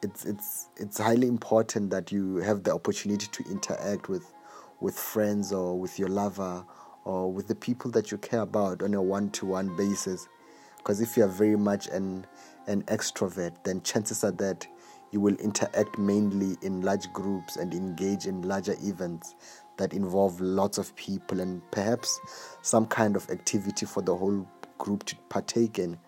It's, 0.07 0.25
it's, 0.25 0.69
it's 0.77 0.99
highly 0.99 1.27
important 1.27 1.90
that 1.90 2.12
you 2.12 2.37
have 2.37 2.62
the 2.62 2.73
opportunity 2.73 3.27
to 3.27 3.45
interact 3.51 4.09
with, 4.09 4.33
with 4.79 4.97
friends 4.97 5.53
or 5.53 5.77
with 5.77 5.99
your 5.99 6.07
lover 6.07 6.64
or 7.05 7.33
with 7.33 7.49
the 7.49 7.57
people 7.57 7.90
that 7.90 8.12
you 8.12 8.19
care 8.19 8.42
about 8.42 8.85
on 8.85 8.95
a 8.95 9.03
one 9.03 9.31
to 9.31 9.47
one 9.47 9.77
basis. 9.77 10.29
Because 10.77 11.01
if 11.01 11.16
you 11.16 11.25
are 11.25 11.29
very 11.29 11.57
much 11.57 11.88
an, 11.88 12.25
an 12.69 12.85
extrovert, 12.85 13.64
then 13.64 13.83
chances 13.83 14.23
are 14.23 14.31
that 14.31 14.64
you 15.11 15.21
will 15.21 15.35
interact 15.38 15.99
mainly 15.99 16.57
in 16.62 16.83
large 16.83 17.12
groups 17.12 17.57
and 17.57 17.75
engage 17.75 18.27
in 18.27 18.42
larger 18.42 18.77
events 18.83 19.35
that 19.77 19.92
involve 19.92 20.40
lots 20.40 20.79
of 20.79 20.95
people 20.95 21.40
and 21.40 21.69
perhaps 21.73 22.21
some 22.62 22.87
kind 22.87 23.16
of 23.16 23.29
activity 23.29 23.87
for 23.87 24.03
the 24.03 24.14
whole 24.14 24.47
group 24.79 25.03
to 25.07 25.16
partake 25.31 25.81
in. 25.81 25.99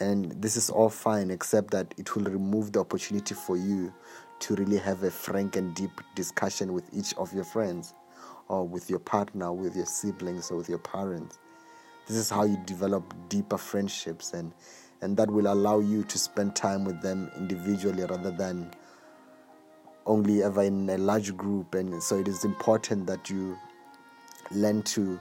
And 0.00 0.32
this 0.42 0.56
is 0.56 0.70
all 0.70 0.88
fine, 0.88 1.30
except 1.30 1.70
that 1.72 1.94
it 1.98 2.16
will 2.16 2.24
remove 2.24 2.72
the 2.72 2.80
opportunity 2.80 3.34
for 3.34 3.56
you 3.56 3.92
to 4.40 4.54
really 4.54 4.78
have 4.78 5.02
a 5.02 5.10
frank 5.10 5.56
and 5.56 5.74
deep 5.74 5.90
discussion 6.14 6.72
with 6.72 6.84
each 6.92 7.14
of 7.14 7.32
your 7.34 7.44
friends 7.44 7.92
or 8.48 8.66
with 8.66 8.90
your 8.90 8.98
partner, 8.98 9.52
with 9.52 9.76
your 9.76 9.86
siblings, 9.86 10.50
or 10.50 10.56
with 10.56 10.68
your 10.68 10.78
parents. 10.78 11.38
This 12.08 12.16
is 12.16 12.30
how 12.30 12.44
you 12.44 12.58
develop 12.66 13.14
deeper 13.28 13.56
friendships, 13.56 14.32
and, 14.32 14.52
and 15.02 15.16
that 15.16 15.30
will 15.30 15.52
allow 15.52 15.78
you 15.78 16.02
to 16.04 16.18
spend 16.18 16.56
time 16.56 16.84
with 16.84 17.00
them 17.00 17.30
individually 17.36 18.02
rather 18.02 18.32
than 18.32 18.72
only 20.06 20.42
ever 20.42 20.62
in 20.62 20.90
a 20.90 20.98
large 20.98 21.36
group. 21.36 21.74
And 21.74 22.02
so 22.02 22.18
it 22.18 22.26
is 22.26 22.44
important 22.44 23.06
that 23.06 23.30
you 23.30 23.56
learn 24.50 24.82
to 24.82 25.20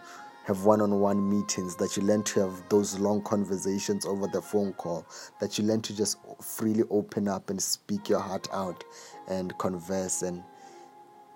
have 0.49 0.65
one 0.65 0.81
on 0.81 0.99
one 0.99 1.29
meetings, 1.29 1.75
that 1.75 1.95
you 1.95 2.01
learn 2.01 2.23
to 2.23 2.39
have 2.39 2.67
those 2.69 2.97
long 2.97 3.21
conversations 3.21 4.03
over 4.03 4.25
the 4.25 4.41
phone 4.41 4.73
call, 4.73 5.05
that 5.39 5.59
you 5.59 5.63
learn 5.63 5.79
to 5.79 5.95
just 5.95 6.17
freely 6.41 6.83
open 6.89 7.27
up 7.27 7.51
and 7.51 7.61
speak 7.61 8.09
your 8.09 8.19
heart 8.19 8.47
out 8.51 8.83
and 9.27 9.55
converse 9.59 10.23
and 10.23 10.43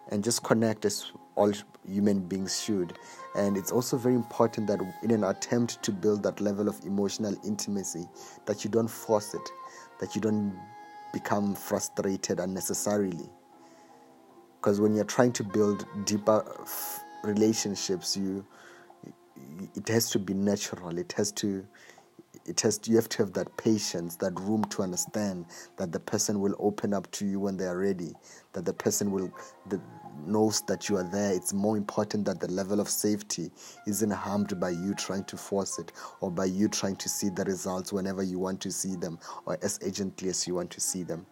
and 0.10 0.24
just 0.24 0.44
connect 0.44 0.84
as 0.84 1.12
all 1.36 1.54
human 1.88 2.22
beings 2.22 2.60
should. 2.60 2.98
And 3.36 3.56
it's 3.56 3.72
also 3.72 3.98
very 3.98 4.16
important 4.16 4.66
that 4.66 4.80
in 5.04 5.12
an 5.12 5.24
attempt 5.24 5.84
to 5.84 5.92
build 5.92 6.24
that 6.24 6.42
level 6.42 6.68
of 6.68 6.84
emotional 6.84 7.36
intimacy, 7.46 8.10
that 8.48 8.64
you 8.64 8.72
don't 8.72 8.90
force 8.90 9.36
it, 9.36 9.48
that 10.00 10.16
you 10.16 10.22
don't 10.22 10.60
become 11.14 11.54
frustrated 11.54 12.40
unnecessarily. 12.40 13.30
Because 14.60 14.82
when 14.82 14.96
you're 14.96 15.06
trying 15.06 15.34
to 15.34 15.44
build 15.44 15.86
deeper 16.06 16.44
relationships, 17.24 18.18
you 18.18 18.44
it 19.76 19.88
has 19.88 20.10
to 20.12 20.20
be 20.20 20.34
natural. 20.34 20.98
It 20.98 21.14
has 21.14 21.32
to 21.34 21.66
it 22.46 22.60
has 22.62 22.78
to, 22.80 22.90
you 22.90 22.98
have 22.98 23.08
to 23.10 23.20
have 23.20 23.34
that 23.34 23.56
patience, 23.58 24.18
that 24.18 24.38
room 24.40 24.66
to 24.66 24.82
understand 24.82 25.46
that 25.78 25.92
the 25.92 26.00
person 26.00 26.42
will 26.42 26.56
open 26.60 26.94
up 26.94 27.10
to 27.12 27.26
you 27.26 27.40
when 27.40 27.56
they 27.56 27.66
are 27.66 27.78
ready, 27.78 28.14
that 28.52 28.66
the 28.66 28.74
person 28.74 29.12
will 29.12 29.32
knows 30.26 30.62
that 30.68 30.90
you 30.90 30.98
are 30.98 31.04
there. 31.04 31.34
It's 31.34 31.54
more 31.54 31.78
important 31.78 32.26
that 32.26 32.40
the 32.40 32.52
level 32.52 32.80
of 32.80 32.90
safety 32.90 33.50
isn't 33.88 34.12
harmed 34.12 34.60
by 34.60 34.70
you 34.72 34.94
trying 34.94 35.24
to 35.26 35.38
force 35.38 35.80
it 35.80 35.92
or 36.22 36.30
by 36.30 36.46
you 36.46 36.68
trying 36.68 36.96
to 36.98 37.10
see 37.10 37.30
the 37.30 37.44
results 37.46 37.92
whenever 37.92 38.24
you 38.24 38.40
want 38.40 38.62
to 38.62 38.72
see 38.72 38.96
them 38.96 39.20
or 39.46 39.58
as 39.62 39.80
urgently 39.84 40.30
as 40.30 40.48
you 40.48 40.56
want 40.56 40.70
to 40.72 40.82
see 40.82 41.04
them. 41.04 41.26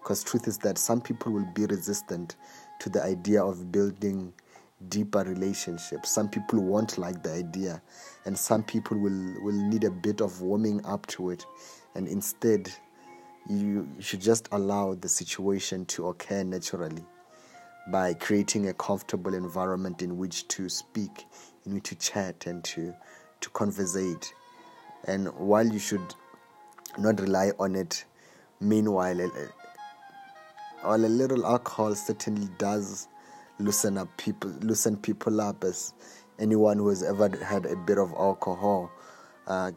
Because 0.00 0.24
truth 0.24 0.48
is 0.48 0.58
that 0.58 0.78
some 0.78 1.00
people 1.00 1.32
will 1.32 1.48
be 1.54 1.66
resistant 1.66 2.36
to 2.80 2.88
the 2.88 3.02
idea 3.02 3.44
of 3.44 3.70
building 3.70 4.32
deeper 4.88 5.24
relationships. 5.24 6.10
Some 6.10 6.28
people 6.28 6.60
won't 6.60 6.98
like 6.98 7.22
the 7.22 7.32
idea, 7.32 7.82
and 8.24 8.38
some 8.38 8.62
people 8.62 8.96
will, 8.98 9.34
will 9.42 9.68
need 9.68 9.84
a 9.84 9.90
bit 9.90 10.20
of 10.20 10.40
warming 10.40 10.84
up 10.84 11.06
to 11.08 11.30
it. 11.30 11.44
And 11.94 12.06
instead, 12.06 12.72
you 13.48 13.88
should 13.98 14.20
just 14.20 14.48
allow 14.52 14.94
the 14.94 15.08
situation 15.08 15.86
to 15.86 16.08
occur 16.08 16.44
naturally 16.44 17.04
by 17.90 18.14
creating 18.14 18.68
a 18.68 18.74
comfortable 18.74 19.34
environment 19.34 20.02
in 20.02 20.18
which 20.18 20.46
to 20.48 20.68
speak, 20.68 21.24
in 21.64 21.74
which 21.74 21.84
to 21.84 21.94
chat, 21.96 22.46
and 22.46 22.62
to, 22.64 22.94
to 23.40 23.50
conversate. 23.50 24.32
And 25.06 25.28
while 25.34 25.66
you 25.66 25.78
should 25.78 26.14
not 26.98 27.20
rely 27.20 27.52
on 27.58 27.74
it, 27.74 28.04
meanwhile, 28.60 29.20
or 30.84 30.94
a 30.94 30.98
little 30.98 31.46
alcohol 31.46 31.94
certainly 31.94 32.48
does 32.58 33.08
loosen 33.58 33.98
up 33.98 34.08
people, 34.16 34.50
loosen 34.60 34.96
people 34.96 35.40
up. 35.40 35.64
As 35.64 35.94
anyone 36.38 36.78
who 36.78 36.88
has 36.88 37.02
ever 37.02 37.28
had 37.44 37.66
a 37.66 37.76
bit 37.76 37.98
of 37.98 38.12
alcohol 38.12 38.90
uh, 39.46 39.72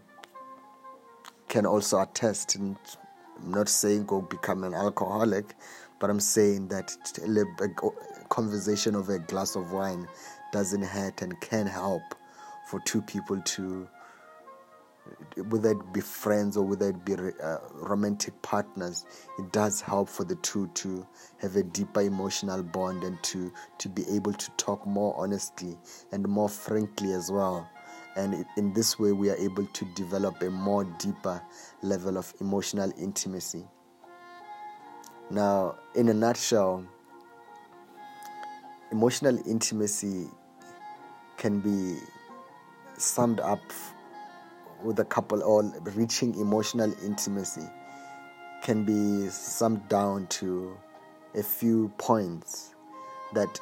can 1.48 1.66
also 1.66 2.00
attest. 2.02 2.56
And 2.56 2.78
I'm 3.44 3.52
not 3.52 3.70
saying 3.70 4.06
go 4.06 4.22
become 4.22 4.64
an 4.64 4.74
alcoholic, 4.74 5.56
but 6.00 6.10
I'm 6.10 6.20
saying 6.20 6.68
that 6.70 6.96
a 7.24 8.28
conversation 8.30 8.96
over 8.96 9.16
a 9.16 9.20
glass 9.20 9.56
of 9.56 9.72
wine 9.72 10.08
doesn't 10.52 10.84
hurt 10.84 11.22
and 11.22 11.40
can 11.42 11.66
help 11.66 12.04
for 12.70 12.80
two 12.82 13.02
people 13.02 13.42
to 13.42 13.88
whether 15.50 15.72
it 15.72 15.94
be 15.94 16.02
friends 16.02 16.58
or 16.58 16.64
whether 16.64 16.90
it 16.90 17.06
be 17.06 17.14
uh, 17.14 17.58
romantic 17.74 18.40
partners 18.42 19.06
it 19.40 19.52
does 19.52 19.82
help 19.82 20.08
for 20.08 20.24
the 20.24 20.36
two 20.36 20.68
to 20.74 21.06
have 21.38 21.56
a 21.56 21.64
deeper 21.64 22.02
emotional 22.02 22.62
bond 22.62 23.04
and 23.04 23.22
to 23.24 23.52
to 23.78 23.90
be 23.90 24.04
able 24.10 24.34
to 24.34 24.52
talk 24.52 24.86
more 24.86 25.16
honestly 25.18 25.78
and 26.12 26.28
more 26.28 26.50
frankly 26.50 27.14
as 27.14 27.32
well. 27.32 27.68
And 28.16 28.46
in 28.58 28.74
this 28.74 29.00
way 29.00 29.12
we 29.12 29.30
are 29.30 29.38
able 29.38 29.66
to 29.66 29.86
develop 29.96 30.42
a 30.42 30.50
more 30.50 30.84
deeper 31.00 31.42
level 31.82 32.18
of 32.18 32.34
emotional 32.42 32.92
intimacy. 32.98 33.66
Now 35.30 35.76
in 35.96 36.10
a 36.10 36.14
nutshell 36.14 36.86
emotional 38.92 39.40
intimacy 39.48 40.28
can 41.38 41.60
be 41.62 41.98
summed 42.98 43.40
up 43.40 43.62
with 44.84 45.00
a 45.00 45.06
couple 45.06 45.44
or 45.44 45.64
reaching 45.96 46.36
emotional 46.40 46.94
intimacy 47.04 47.68
can 48.64 48.86
be 48.86 49.28
summed 49.30 49.88
down 49.90 50.28
to 50.28 50.76
a 51.36 51.44
few 51.44 51.92
points 51.98 52.76
that 53.34 53.60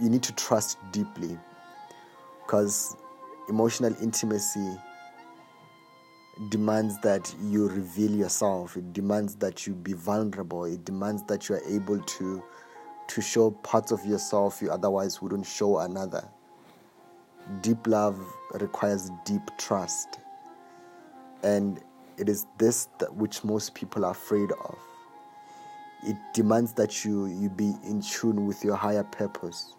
you 0.00 0.08
need 0.08 0.22
to 0.22 0.32
trust 0.34 0.78
deeply. 0.92 1.38
Because 2.42 2.96
emotional 3.48 3.94
intimacy 4.02 4.76
demands 6.50 6.98
that 7.00 7.34
you 7.42 7.68
reveal 7.68 8.10
yourself. 8.10 8.76
It 8.76 8.92
demands 8.92 9.36
that 9.36 9.66
you 9.66 9.74
be 9.74 9.92
vulnerable. 9.94 10.64
It 10.64 10.84
demands 10.84 11.22
that 11.24 11.48
you 11.48 11.56
are 11.56 11.64
able 11.68 12.00
to 12.00 12.42
to 13.08 13.20
show 13.20 13.50
parts 13.50 13.92
of 13.92 14.04
yourself 14.04 14.60
you 14.60 14.70
otherwise 14.70 15.22
wouldn't 15.22 15.46
show 15.46 15.78
another 15.78 16.28
deep 17.60 17.86
love 17.86 18.18
requires 18.54 19.10
deep 19.24 19.42
trust. 19.58 20.18
And 21.42 21.80
it 22.16 22.28
is 22.28 22.46
this 22.58 22.88
that 22.98 23.14
which 23.14 23.44
most 23.44 23.74
people 23.74 24.04
are 24.04 24.12
afraid 24.12 24.50
of. 24.52 24.78
It 26.02 26.16
demands 26.34 26.72
that 26.74 27.04
you, 27.04 27.26
you 27.26 27.48
be 27.50 27.74
in 27.84 28.00
tune 28.00 28.46
with 28.46 28.62
your 28.64 28.76
higher 28.76 29.04
purpose, 29.04 29.74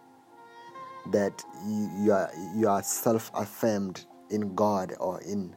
that 1.10 1.42
you, 1.66 1.90
you 1.98 2.12
are, 2.12 2.30
you 2.54 2.68
are 2.68 2.82
self 2.82 3.30
affirmed 3.34 4.04
in 4.30 4.54
God 4.54 4.94
or 5.00 5.20
in, 5.22 5.54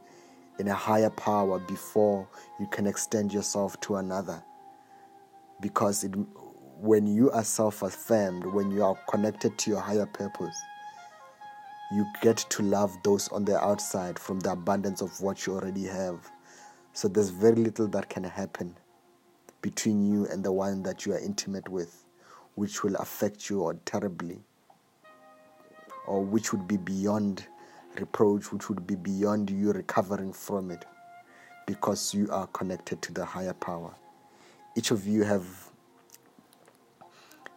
in 0.58 0.68
a 0.68 0.74
higher 0.74 1.10
power 1.10 1.58
before 1.58 2.28
you 2.58 2.66
can 2.66 2.86
extend 2.86 3.32
yourself 3.32 3.78
to 3.82 3.96
another. 3.96 4.42
Because 5.60 6.04
it, 6.04 6.14
when 6.80 7.06
you 7.06 7.30
are 7.30 7.44
self 7.44 7.82
affirmed, 7.82 8.46
when 8.46 8.70
you 8.70 8.82
are 8.82 8.96
connected 9.08 9.58
to 9.58 9.70
your 9.70 9.80
higher 9.80 10.06
purpose, 10.06 10.56
you 11.92 12.06
get 12.22 12.38
to 12.38 12.62
love 12.62 12.96
those 13.02 13.28
on 13.28 13.44
the 13.44 13.58
outside 13.62 14.18
from 14.18 14.40
the 14.40 14.52
abundance 14.52 15.02
of 15.02 15.20
what 15.20 15.46
you 15.46 15.54
already 15.54 15.84
have. 15.84 16.30
So 16.94 17.08
there's 17.08 17.30
very 17.30 17.56
little 17.56 17.86
that 17.88 18.08
can 18.08 18.24
happen 18.24 18.74
between 19.60 20.10
you 20.10 20.26
and 20.26 20.42
the 20.42 20.52
one 20.52 20.82
that 20.84 21.04
you 21.04 21.12
are 21.12 21.18
intimate 21.18 21.68
with, 21.68 22.04
which 22.54 22.82
will 22.82 22.96
affect 22.96 23.50
you 23.50 23.60
or 23.60 23.74
terribly, 23.84 24.40
or 26.06 26.24
which 26.24 26.52
would 26.52 26.66
be 26.66 26.76
beyond 26.76 27.46
reproach, 28.00 28.52
which 28.52 28.68
would 28.68 28.86
be 28.86 28.96
beyond 28.96 29.50
you 29.50 29.72
recovering 29.72 30.32
from 30.32 30.70
it, 30.70 30.84
because 31.66 32.14
you 32.14 32.28
are 32.30 32.46
connected 32.48 33.00
to 33.02 33.12
the 33.12 33.24
higher 33.24 33.54
power. 33.54 33.94
Each 34.76 34.90
of 34.90 35.06
you 35.06 35.22
have, 35.24 35.44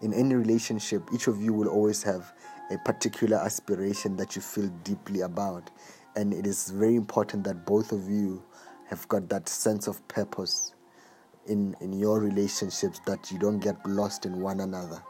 in 0.02 0.14
any 0.14 0.36
relationship, 0.36 1.04
each 1.14 1.28
of 1.28 1.42
you 1.42 1.54
will 1.54 1.70
always 1.70 2.04
have 2.04 2.34
a 2.72 2.78
particular 2.80 3.38
aspiration 3.38 4.16
that 4.18 4.36
you 4.36 4.42
feel 4.42 4.68
deeply 4.84 5.22
about. 5.22 5.70
And 6.16 6.34
it 6.34 6.48
is 6.48 6.70
very 6.70 6.96
important 6.96 7.44
that 7.44 7.66
both 7.66 7.92
of 7.92 8.10
you 8.10 8.44
have 8.88 9.08
got 9.08 9.30
that 9.30 9.50
sense 9.50 9.88
of 9.88 10.06
purpose 10.08 10.74
in, 11.48 11.76
in 11.82 11.94
your 11.94 12.20
relationships 12.20 13.00
that 13.06 13.32
you 13.32 13.40
don't 13.40 13.60
get 13.60 13.76
lost 13.86 14.26
in 14.26 14.42
one 14.42 14.62
another. 14.62 15.02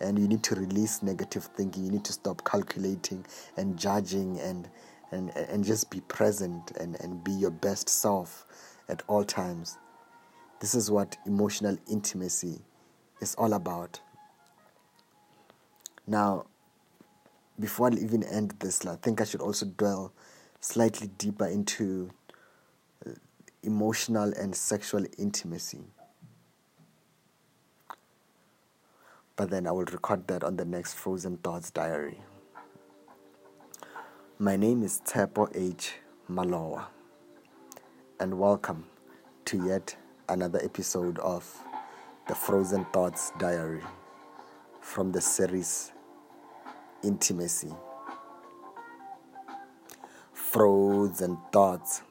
And 0.00 0.18
you 0.18 0.26
need 0.26 0.42
to 0.44 0.54
release 0.54 1.02
negative 1.02 1.44
thinking. 1.56 1.84
You 1.84 1.92
need 1.92 2.04
to 2.04 2.12
stop 2.12 2.44
calculating 2.44 3.24
and 3.56 3.78
judging 3.78 4.40
and 4.40 4.68
and, 5.12 5.30
and 5.36 5.62
just 5.62 5.90
be 5.90 6.00
present 6.00 6.72
and, 6.80 6.98
and 7.00 7.22
be 7.22 7.32
your 7.32 7.50
best 7.50 7.88
self 7.88 8.46
at 8.88 9.02
all 9.06 9.22
times. 9.22 9.78
This 10.60 10.74
is 10.74 10.90
what 10.90 11.16
emotional 11.26 11.76
intimacy 11.88 12.62
is 13.20 13.34
all 13.36 13.52
about. 13.52 14.00
Now, 16.06 16.46
before 17.62 17.92
I 17.92 17.94
even 17.94 18.24
end 18.24 18.54
this, 18.58 18.84
I 18.84 18.96
think 18.96 19.20
I 19.20 19.24
should 19.24 19.40
also 19.40 19.66
dwell 19.66 20.12
slightly 20.58 21.06
deeper 21.16 21.46
into 21.46 22.10
uh, 23.06 23.12
emotional 23.62 24.32
and 24.36 24.52
sexual 24.52 25.06
intimacy. 25.16 25.84
But 29.36 29.50
then 29.50 29.68
I 29.68 29.70
will 29.70 29.84
record 29.84 30.26
that 30.26 30.42
on 30.42 30.56
the 30.56 30.64
next 30.64 30.94
Frozen 30.94 31.36
Thoughts 31.38 31.70
diary. 31.70 32.18
My 34.40 34.56
name 34.56 34.82
is 34.82 35.00
Tepo 35.06 35.48
H. 35.54 35.92
Malowa, 36.28 36.86
and 38.18 38.40
welcome 38.40 38.86
to 39.44 39.64
yet 39.64 39.94
another 40.28 40.60
episode 40.64 41.16
of 41.20 41.48
the 42.26 42.34
Frozen 42.34 42.86
Thoughts 42.86 43.30
diary 43.38 43.82
from 44.80 45.12
the 45.12 45.20
series 45.20 45.92
intimacy, 47.02 47.72
frozen 50.32 51.38
thoughts. 51.52 52.02